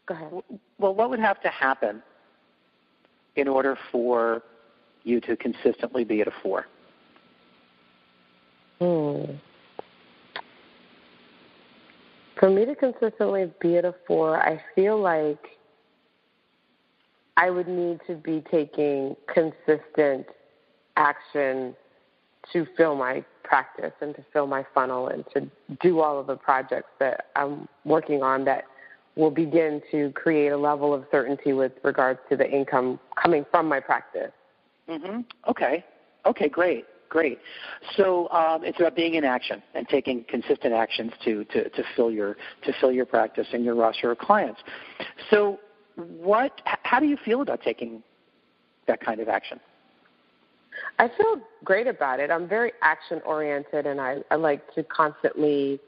[0.06, 0.32] Go ahead.
[0.78, 2.02] Well, what would have to happen
[3.36, 4.42] in order for
[5.04, 6.66] you to consistently be at a four?
[8.80, 9.32] Hmm.
[12.38, 15.38] For me to consistently be at a four, I feel like
[17.36, 20.26] I would need to be taking consistent
[20.96, 21.74] action
[22.52, 25.48] to fill my practice and to fill my funnel and to
[25.80, 28.64] do all of the projects that I'm working on that
[29.16, 33.66] will begin to create a level of certainty with regards to the income coming from
[33.66, 34.32] my practice.
[34.88, 35.20] Mm-hmm.
[35.48, 35.84] Okay.
[36.26, 36.48] Okay.
[36.48, 36.84] Great.
[37.08, 37.38] Great.
[37.96, 42.10] So um, it's about being in action and taking consistent actions to, to, to fill
[42.10, 44.60] your to fill your practice and your roster of clients.
[45.30, 45.60] So,
[45.94, 46.60] what?
[46.64, 48.02] How do you feel about taking
[48.86, 49.60] that kind of action?
[50.98, 52.30] I feel great about it.
[52.30, 55.80] I'm very action oriented, and I, I like to constantly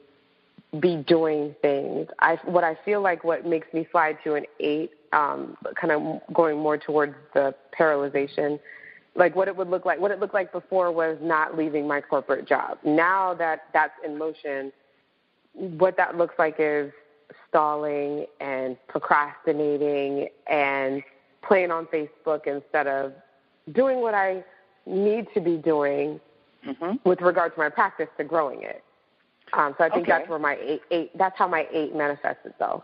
[0.79, 2.07] be doing things.
[2.19, 6.21] I what I feel like what makes me slide to an eight, um, kind of
[6.33, 8.59] going more towards the paralyzation
[9.15, 9.99] like what it would look like.
[9.99, 12.77] What it looked like before was not leaving my corporate job.
[12.83, 14.71] Now that that's in motion,
[15.53, 16.91] what that looks like is
[17.47, 21.03] stalling and procrastinating and
[21.41, 23.13] playing on Facebook instead of
[23.73, 24.43] doing what I
[24.85, 26.19] need to be doing
[26.65, 26.95] mm-hmm.
[27.07, 28.83] with regard to my practice to growing it.
[29.53, 30.11] Um, so I think okay.
[30.11, 32.83] that's where my eight, eight, that's how my eight manifests itself.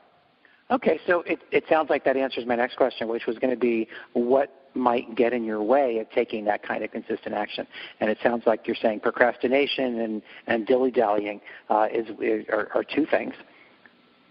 [0.72, 3.60] Okay, so it, it sounds like that answers my next question, which was going to
[3.60, 7.66] be what might get in your way of taking that kind of consistent action.
[8.00, 12.70] And it sounds like you're saying procrastination and, and dilly dallying uh, is, is are,
[12.76, 13.34] are, two things.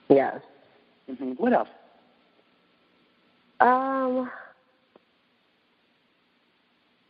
[0.08, 0.40] Yes.
[1.10, 1.32] Mm-hmm.
[1.32, 1.68] What else?
[3.60, 4.30] Um,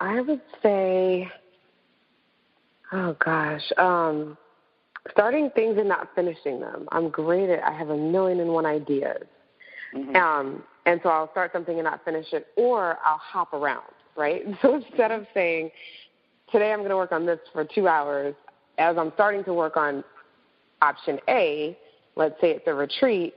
[0.00, 1.30] I would say,
[2.92, 4.36] oh gosh, um,
[5.10, 6.88] starting things and not finishing them.
[6.92, 7.62] I'm great at.
[7.64, 9.24] I have a million and one ideas.
[9.94, 10.16] Mm-hmm.
[10.16, 13.82] Um, and so I'll start something and not finish it, or I'll hop around,
[14.16, 14.42] right?
[14.62, 15.70] So instead of saying,
[16.52, 18.34] today I'm going to work on this for two hours,
[18.78, 20.04] as I'm starting to work on
[20.82, 21.76] option A,
[22.16, 23.34] let's say it's a retreat,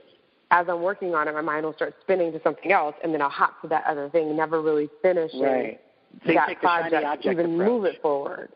[0.50, 3.20] as I'm working on it, my mind will start spinning to something else, and then
[3.20, 5.80] I'll hop to that other thing, never really finishing right.
[6.26, 7.68] so that project, even approach.
[7.68, 8.50] move it forward.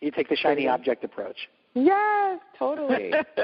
[0.00, 1.36] You take the shiny object approach.
[1.74, 3.12] Yes, totally.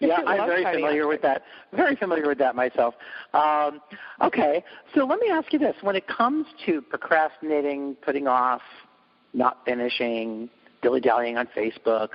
[0.00, 1.42] yeah, I'm very familiar with that.
[1.72, 2.94] Very familiar with that myself.
[3.32, 3.80] Um,
[4.22, 4.62] okay,
[4.94, 8.60] so let me ask you this: When it comes to procrastinating, putting off,
[9.32, 10.50] not finishing,
[10.82, 12.10] dilly-dallying on Facebook,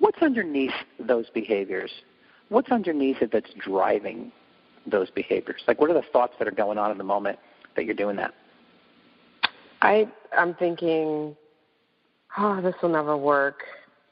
[0.00, 1.92] what's underneath those behaviors?
[2.48, 4.32] What's underneath it that's driving
[4.86, 5.62] those behaviors?
[5.68, 7.38] Like, what are the thoughts that are going on in the moment
[7.76, 8.34] that you're doing that?
[9.82, 11.36] I I'm thinking,
[12.36, 13.62] oh, this will never work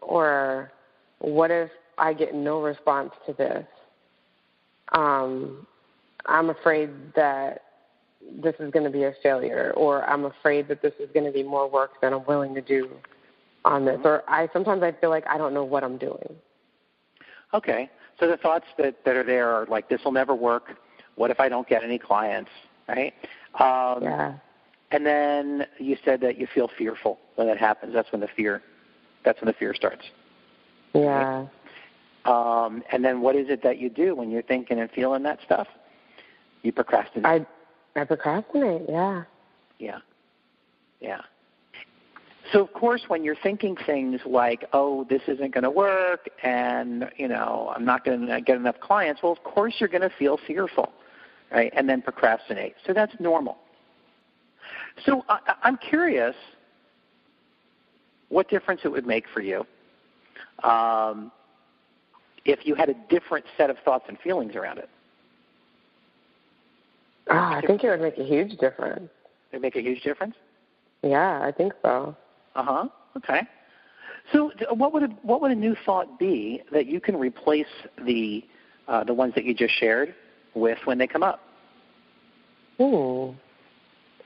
[0.00, 0.72] or
[1.18, 3.66] what if I get no response to this?
[4.92, 5.66] Um,
[6.26, 7.62] I'm afraid that
[8.42, 11.32] this is going to be a failure, or I'm afraid that this is going to
[11.32, 12.90] be more work than I'm willing to do
[13.64, 14.06] on this, mm-hmm.
[14.06, 16.34] or I sometimes I feel like I don't know what I'm doing.
[17.52, 20.76] Okay, so the thoughts that that are there are like this will never work.
[21.16, 22.50] What if I don't get any clients?
[22.88, 23.14] Right?
[23.58, 24.34] Um, yeah.
[24.92, 27.94] And then you said that you feel fearful when that happens.
[27.94, 28.62] That's when the fear
[29.24, 30.04] that's when the fear starts.
[30.94, 31.46] Yeah.
[32.24, 35.40] Um, and then what is it that you do when you're thinking and feeling that
[35.44, 35.68] stuff?
[36.62, 37.26] You procrastinate.
[37.26, 38.82] I I procrastinate.
[38.88, 39.24] Yeah.
[39.78, 39.98] Yeah.
[41.00, 41.22] Yeah.
[42.52, 47.08] So of course, when you're thinking things like, "Oh, this isn't going to work," and
[47.16, 50.10] you know, I'm not going to get enough clients, well, of course you're going to
[50.10, 50.92] feel fearful,
[51.52, 51.72] right?
[51.74, 52.74] And then procrastinate.
[52.86, 53.56] So that's normal.
[55.04, 56.34] So I, I'm curious
[58.30, 59.66] what difference it would make for you
[60.62, 61.30] um,
[62.44, 64.88] if you had a different set of thoughts and feelings around it.
[67.28, 69.10] Oh, I think it would make a huge difference.
[69.52, 70.34] It would make a huge difference.
[71.02, 72.16] Yeah, I think so.
[72.54, 72.88] Uh huh.
[73.16, 73.42] Okay.
[74.32, 77.66] So, what would a, what would a new thought be that you can replace
[78.04, 78.44] the
[78.88, 80.14] uh, the ones that you just shared
[80.54, 81.40] with when they come up?
[82.80, 83.34] Ooh.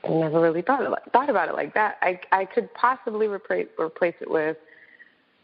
[0.05, 1.97] I never really thought of, thought about it like that.
[2.01, 4.57] I I could possibly replace replace it with,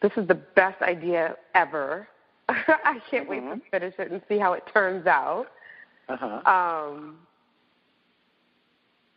[0.02, 2.08] "This is the best idea ever.
[2.50, 3.30] I can't mm-hmm.
[3.30, 3.60] wait to mm-hmm.
[3.72, 5.48] finish it and see how it turns out."
[6.10, 6.42] Uh-huh.
[6.46, 7.18] Um,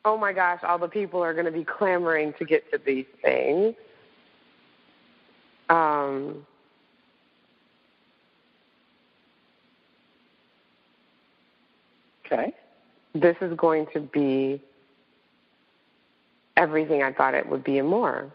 [0.04, 3.06] oh my gosh, all the people are going to be clamoring to get to these
[3.22, 3.74] things.
[5.68, 6.46] Um,
[12.26, 12.54] okay.
[13.14, 14.60] This is going to be
[16.56, 18.30] everything I thought it would be and more.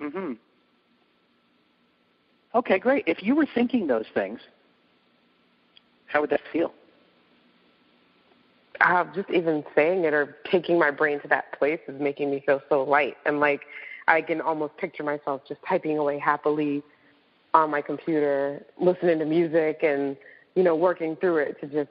[0.00, 0.36] Mhm.
[2.54, 3.04] Okay, great.
[3.06, 4.40] If you were thinking those things,
[6.06, 6.72] how would that feel?
[8.80, 12.42] Uh, just even saying it or taking my brain to that place is making me
[12.46, 13.60] feel so light and like
[14.08, 16.82] I can almost picture myself just typing away happily
[17.52, 20.16] on my computer, listening to music and
[20.54, 21.90] you know working through it to just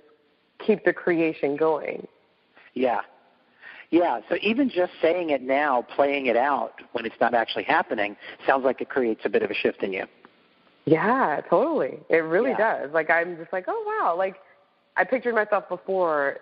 [0.66, 2.08] keep the creation going.
[2.74, 3.02] Yeah,
[3.92, 8.16] yeah, so even just saying it now, playing it out when it's not actually happening,
[8.46, 10.06] sounds like it creates a bit of a shift in you.
[10.86, 12.00] Yeah, totally.
[12.10, 12.82] It really yeah.
[12.82, 12.92] does.
[12.94, 14.36] Like I'm just like, oh wow, like
[14.96, 16.38] I pictured myself before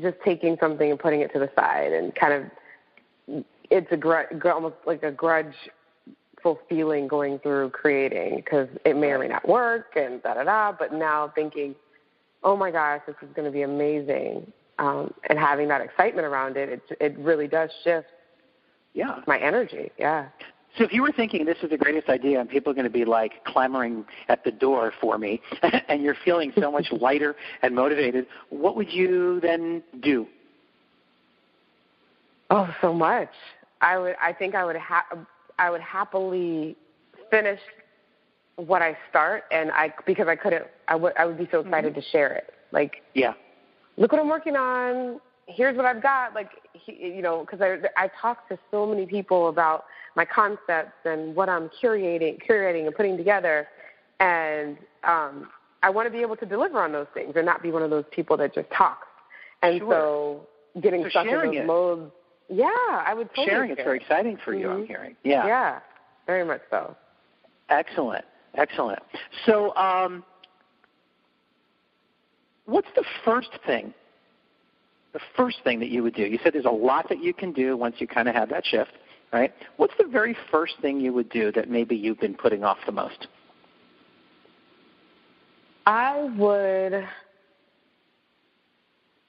[0.00, 4.28] just taking something and putting it to the side and kind of it's a grudge,
[4.44, 9.94] almost like a grudgeful feeling going through creating because it may or may not work
[9.96, 10.72] and da da da.
[10.72, 11.74] But now thinking,
[12.44, 16.56] oh my gosh, this is going to be amazing um, and having that excitement around
[16.56, 18.08] it, it it really does shift.
[18.94, 19.20] Yeah.
[19.26, 19.90] My energy.
[19.98, 20.28] Yeah.
[20.78, 22.90] So if you were thinking this is the greatest idea and people are going to
[22.90, 25.40] be like clamoring at the door for me,
[25.88, 30.26] and you're feeling so much lighter and motivated, what would you then do?
[32.50, 33.30] Oh, so much.
[33.80, 34.16] I would.
[34.22, 34.76] I think I would.
[34.76, 35.06] Ha-
[35.58, 36.76] I would happily
[37.30, 37.60] finish
[38.56, 40.64] what I start, and I because I couldn't.
[40.88, 41.12] I would.
[41.18, 42.00] I would be so excited mm-hmm.
[42.00, 42.52] to share it.
[42.72, 43.34] Like, yeah,
[43.96, 45.20] look what I'm working on.
[45.46, 46.34] Here's what I've got.
[46.34, 46.50] Like,
[46.86, 49.84] you know, because I I talk to so many people about
[50.16, 53.68] my concepts and what I'm curating, curating and putting together,
[54.18, 55.48] and um,
[55.82, 57.90] I want to be able to deliver on those things and not be one of
[57.90, 59.06] those people that just talks.
[59.62, 59.90] And sure.
[59.90, 61.66] so getting so stuck in those it.
[61.66, 62.12] modes.
[62.48, 64.66] Yeah, I would totally sharing it's very exciting for you.
[64.66, 64.82] Mm-hmm.
[64.82, 65.16] I'm hearing.
[65.24, 65.46] Yeah.
[65.46, 65.78] Yeah,
[66.26, 66.96] very much so.
[67.68, 68.24] Excellent,
[68.54, 69.02] excellent.
[69.46, 70.24] So, um,
[72.66, 73.94] what's the first thing?
[75.12, 76.22] The first thing that you would do?
[76.22, 78.66] You said there's a lot that you can do once you kind of have that
[78.66, 78.92] shift,
[79.32, 79.52] right?
[79.78, 82.92] What's the very first thing you would do that maybe you've been putting off the
[82.92, 83.28] most?
[85.86, 87.06] I would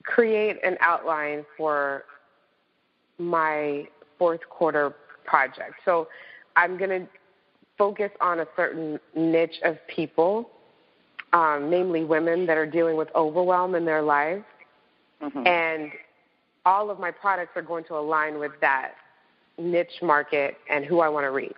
[0.04, 2.06] create an outline for
[3.20, 5.76] my fourth quarter project.
[5.86, 6.08] So
[6.56, 7.08] I'm going to
[7.78, 10.50] focus on a certain niche of people,
[11.34, 14.43] um, namely women that are dealing with overwhelm in their lives.
[15.21, 15.47] Mm-hmm.
[15.47, 15.91] And
[16.65, 18.93] all of my products are going to align with that
[19.57, 21.55] niche market and who I want to reach.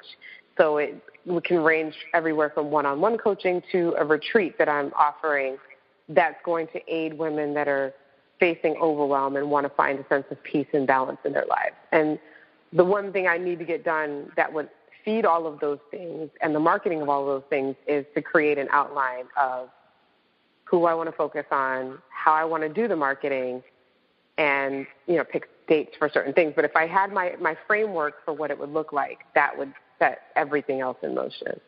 [0.57, 5.57] So it we can range everywhere from one-on-one coaching to a retreat that I'm offering
[6.07, 7.93] that's going to aid women that are
[8.39, 11.75] facing overwhelm and want to find a sense of peace and balance in their lives.
[11.91, 12.17] And
[12.73, 14.69] the one thing I need to get done that would
[15.09, 18.21] feed all of those things and the marketing of all of those things is to
[18.21, 19.69] create an outline of
[20.65, 23.63] who I want to focus on, how I want to do the marketing,
[24.37, 26.53] and you know pick dates for certain things.
[26.55, 29.73] But if I had my my framework for what it would look like, that would
[29.97, 31.59] set everything else in motion.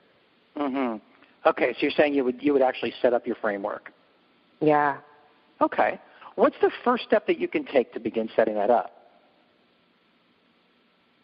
[0.55, 1.01] Mhm.
[1.47, 3.91] Okay, so you're saying you would you would actually set up your framework.
[4.59, 4.97] Yeah.
[5.61, 5.99] Okay.
[6.35, 8.91] What's the first step that you can take to begin setting that up?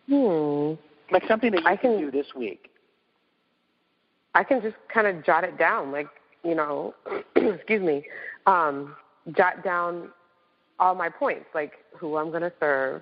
[0.10, 0.74] Hmm.
[1.12, 2.70] Like something that you I can, do this week.
[4.36, 6.08] I can just kind of jot it down, like
[6.44, 6.94] you know,
[7.36, 8.04] excuse me,
[8.46, 8.96] um,
[9.36, 10.10] jot down
[10.80, 13.02] all my points, like who I'm going to serve,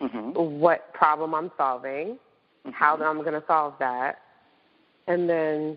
[0.00, 0.32] mm-hmm.
[0.60, 2.18] what problem I'm solving,
[2.66, 2.70] mm-hmm.
[2.70, 4.20] how I'm going to solve that,
[5.06, 5.76] and then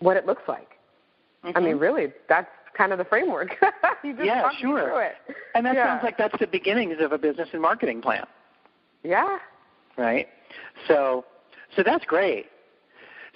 [0.00, 0.70] what it looks like.
[1.44, 1.56] Mm-hmm.
[1.56, 1.80] I mean, mm-hmm.
[1.80, 3.54] really, that's kind of the framework.
[4.04, 5.12] you just yeah, sure.
[5.54, 5.86] And that yeah.
[5.86, 8.26] sounds like that's the beginnings of a business and marketing plan.
[9.02, 9.38] Yeah.
[9.96, 10.28] Right.
[10.88, 11.24] So,
[11.74, 12.46] so that's great.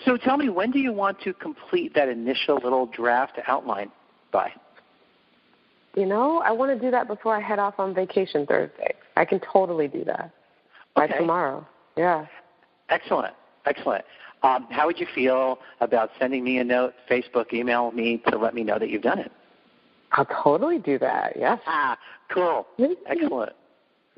[0.05, 3.91] So tell me, when do you want to complete that initial little draft outline
[4.33, 4.53] by?
[5.97, 8.95] You know, I want to do that before I head off on vacation Thursday.
[9.17, 10.33] I can totally do that
[10.95, 11.19] by okay.
[11.19, 11.67] tomorrow.
[11.97, 12.27] Yeah.
[12.89, 13.35] Excellent.
[13.67, 14.05] Excellent.
[14.43, 18.55] Um, how would you feel about sending me a note, Facebook, email me to let
[18.55, 19.33] me know that you've done it?
[20.13, 21.35] I'll totally do that.
[21.39, 21.61] Yes.
[21.67, 21.99] Ah,
[22.33, 22.67] cool.
[23.07, 23.53] Excellent.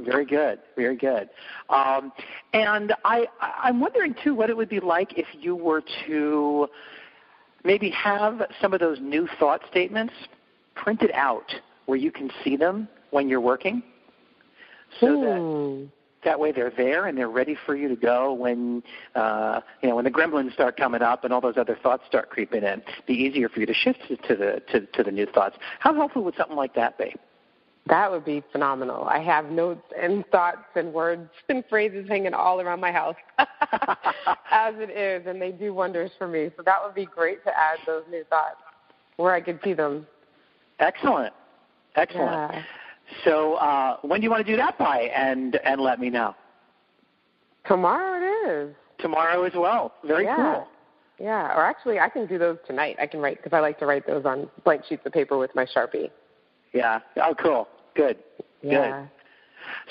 [0.04, 0.58] Very good.
[0.76, 1.28] Very good.
[1.70, 2.12] Um,
[2.52, 6.68] and I, I'm wondering too what it would be like if you were to
[7.64, 10.14] maybe have some of those new thought statements
[10.74, 11.54] printed out
[11.86, 13.82] where you can see them when you're working,
[15.00, 15.84] so that hmm
[16.24, 18.82] that way they're there and they're ready for you to go when
[19.14, 22.30] uh, you know when the gremlins start coming up and all those other thoughts start
[22.30, 22.80] creeping in.
[22.80, 25.56] It'd Be easier for you to shift to the to, to the new thoughts.
[25.80, 27.14] How helpful would something like that be?
[27.88, 29.04] That would be phenomenal.
[29.04, 33.16] I have notes and thoughts and words and phrases hanging all around my house
[34.50, 36.50] as it is, and they do wonders for me.
[36.56, 38.56] So that would be great to add those new thoughts
[39.16, 40.06] where I could see them.
[40.78, 41.32] Excellent.
[41.96, 42.52] Excellent.
[42.52, 42.62] Yeah.
[43.24, 45.10] So uh, when do you want to do that by?
[45.14, 46.34] And and let me know.
[47.66, 48.74] Tomorrow it is.
[48.98, 49.92] Tomorrow as well.
[50.04, 50.36] Very yeah.
[50.36, 50.68] cool.
[51.18, 52.96] Yeah, or actually, I can do those tonight.
[53.00, 55.54] I can write because I like to write those on blank sheets of paper with
[55.54, 56.10] my sharpie.
[56.72, 57.00] Yeah.
[57.16, 57.68] Oh, cool.
[57.94, 58.18] Good.
[58.62, 59.02] Yeah.
[59.02, 59.10] Good.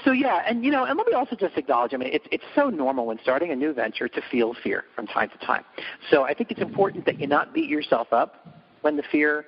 [0.04, 1.94] So yeah, and you know, and let me also just acknowledge.
[1.94, 5.08] I mean, it's it's so normal when starting a new venture to feel fear from
[5.08, 5.64] time to time.
[6.10, 8.48] So I think it's important that you not beat yourself up
[8.82, 9.46] when the fear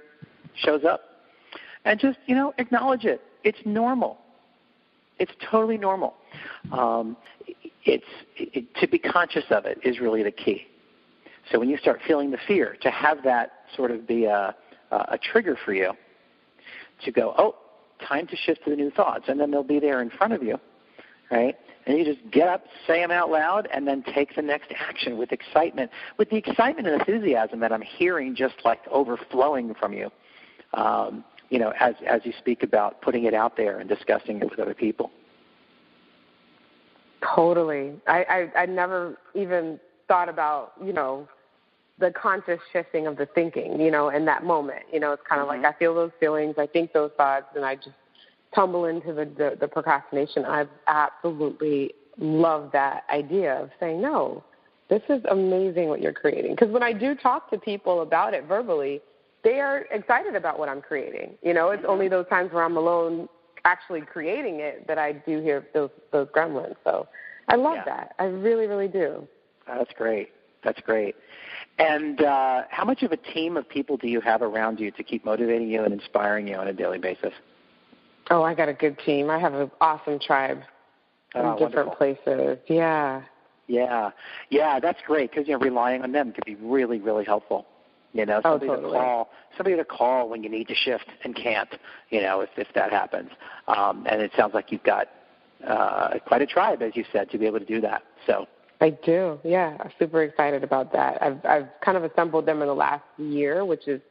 [0.55, 1.01] shows up,
[1.85, 4.17] and just you know acknowledge it it's normal.
[5.19, 6.15] It's totally normal.
[6.71, 7.17] Um,
[7.85, 8.05] it's
[8.37, 10.67] it, to be conscious of it is really the key.
[11.51, 14.55] So when you start feeling the fear, to have that sort of be a,
[14.91, 15.91] a trigger for you
[17.03, 17.55] to go, oh,
[18.07, 20.43] time to shift to the new thoughts, and then they'll be there in front of
[20.43, 20.59] you,
[21.31, 21.55] right?
[21.85, 25.17] And you just get up, say them out loud, and then take the next action
[25.17, 30.09] with excitement, with the excitement and enthusiasm that I'm hearing just like overflowing from you.
[30.73, 34.49] Um, you know, as as you speak about putting it out there and discussing it
[34.49, 35.11] with other people.
[37.35, 37.93] Totally.
[38.07, 41.27] I I, I never even thought about you know
[42.03, 44.83] the conscious shifting of the thinking, you know, in that moment.
[44.91, 45.63] You know, it's kind of mm-hmm.
[45.63, 47.95] like I feel those feelings, I think those thoughts, and I just
[48.53, 54.43] tumble into the, the, the procrastination, I've absolutely loved that idea of saying, no,
[54.89, 56.51] this is amazing what you're creating.
[56.51, 59.01] Because when I do talk to people about it verbally,
[59.45, 61.35] they are excited about what I'm creating.
[61.41, 63.29] You know, it's only those times where I'm alone
[63.65, 66.75] actually creating it that I do hear those those gremlins.
[66.83, 67.07] So
[67.47, 67.85] I love yeah.
[67.85, 68.15] that.
[68.19, 69.25] I really, really do.
[69.65, 70.29] That's great.
[70.63, 71.15] That's great.
[71.79, 75.03] And uh, how much of a team of people do you have around you to
[75.03, 77.33] keep motivating you and inspiring you on a daily basis?
[78.29, 79.29] Oh, I got a good team.
[79.29, 80.59] I have an awesome tribe
[81.35, 81.95] in oh, different wonderful.
[81.95, 82.57] places.
[82.67, 83.23] Yeah.
[83.67, 84.11] Yeah,
[84.49, 87.65] yeah, that's great because you know relying on them could be really, really helpful.
[88.11, 88.93] You know, oh, somebody oh, totally.
[88.93, 91.69] to call, somebody to call when you need to shift and can't.
[92.09, 93.29] You know, if if that happens.
[93.67, 95.07] Um, and it sounds like you've got
[95.65, 98.03] uh, quite a tribe, as you said, to be able to do that.
[98.27, 98.47] So.
[98.83, 99.39] I do.
[99.45, 101.21] Yeah, I'm super excited about that.
[101.23, 104.01] I've I've kind of assembled them in the last year, which is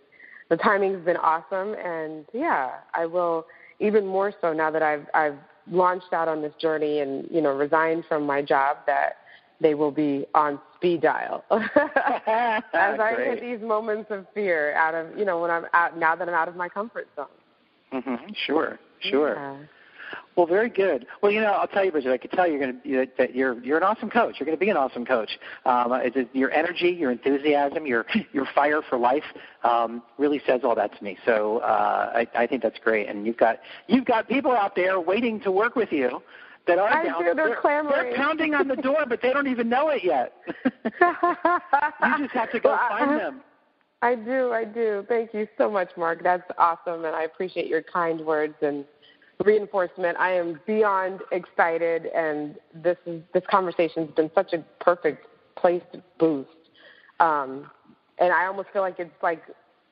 [0.49, 3.45] the timing's been awesome, and yeah, I will
[3.81, 5.37] even more so now that I've I've
[5.71, 9.19] launched out on this journey and you know resigned from my job that
[9.61, 11.61] they will be on speed dial as
[12.73, 16.27] I hit these moments of fear out of you know when I'm out now that
[16.27, 17.27] I'm out of my comfort zone.
[17.93, 18.33] Mm-hmm.
[18.47, 19.35] Sure, sure.
[19.35, 19.67] Yeah.
[20.37, 21.07] Well, very good.
[21.23, 22.13] Well, you know, I'll tell you, Bridgette.
[22.13, 24.37] I can tell you're going to that you're you're an awesome coach.
[24.39, 25.39] You're going to be an awesome coach.
[25.67, 29.25] Um, it, your energy, your enthusiasm, your your fire for life
[29.65, 31.19] um, really says all that to me.
[31.27, 33.09] So uh, I, I think that's great.
[33.09, 36.23] And you've got you've got people out there waiting to work with you
[36.67, 37.19] that are I down.
[37.19, 38.11] Do, they're, they're clamoring.
[38.11, 40.33] They're pounding on the door, but they don't even know it yet.
[40.65, 43.41] you just have to go well, find I, them.
[44.03, 45.05] I do, I do.
[45.09, 46.23] Thank you so much, Mark.
[46.23, 48.85] That's awesome, and I appreciate your kind words and
[49.45, 50.17] reinforcement.
[50.19, 55.27] I am beyond excited, and this is this conversation's been such a perfect
[55.57, 56.49] place to boost.
[57.21, 57.71] Um,
[58.19, 59.43] and I almost feel like it's like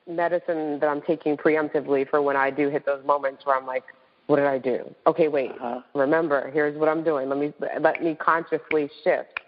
[0.07, 3.83] medicine that I'm taking preemptively for when I do hit those moments where I'm like,
[4.27, 4.93] what did I do?
[5.07, 5.51] Okay, wait.
[5.51, 5.81] Uh-huh.
[5.93, 7.29] Remember, here's what I'm doing.
[7.29, 9.39] Let me let me consciously shift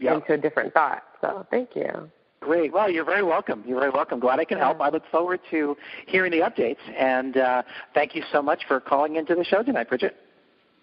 [0.00, 0.16] yep.
[0.16, 1.02] into a different thought.
[1.20, 2.10] So, thank you.
[2.40, 2.72] Great.
[2.72, 3.64] Well, you're very welcome.
[3.66, 4.20] You're very welcome.
[4.20, 4.80] Glad I can help.
[4.80, 5.76] I look forward to
[6.06, 6.78] hearing the updates.
[6.96, 7.62] And uh,
[7.94, 10.14] thank you so much for calling into the show tonight, Bridgette.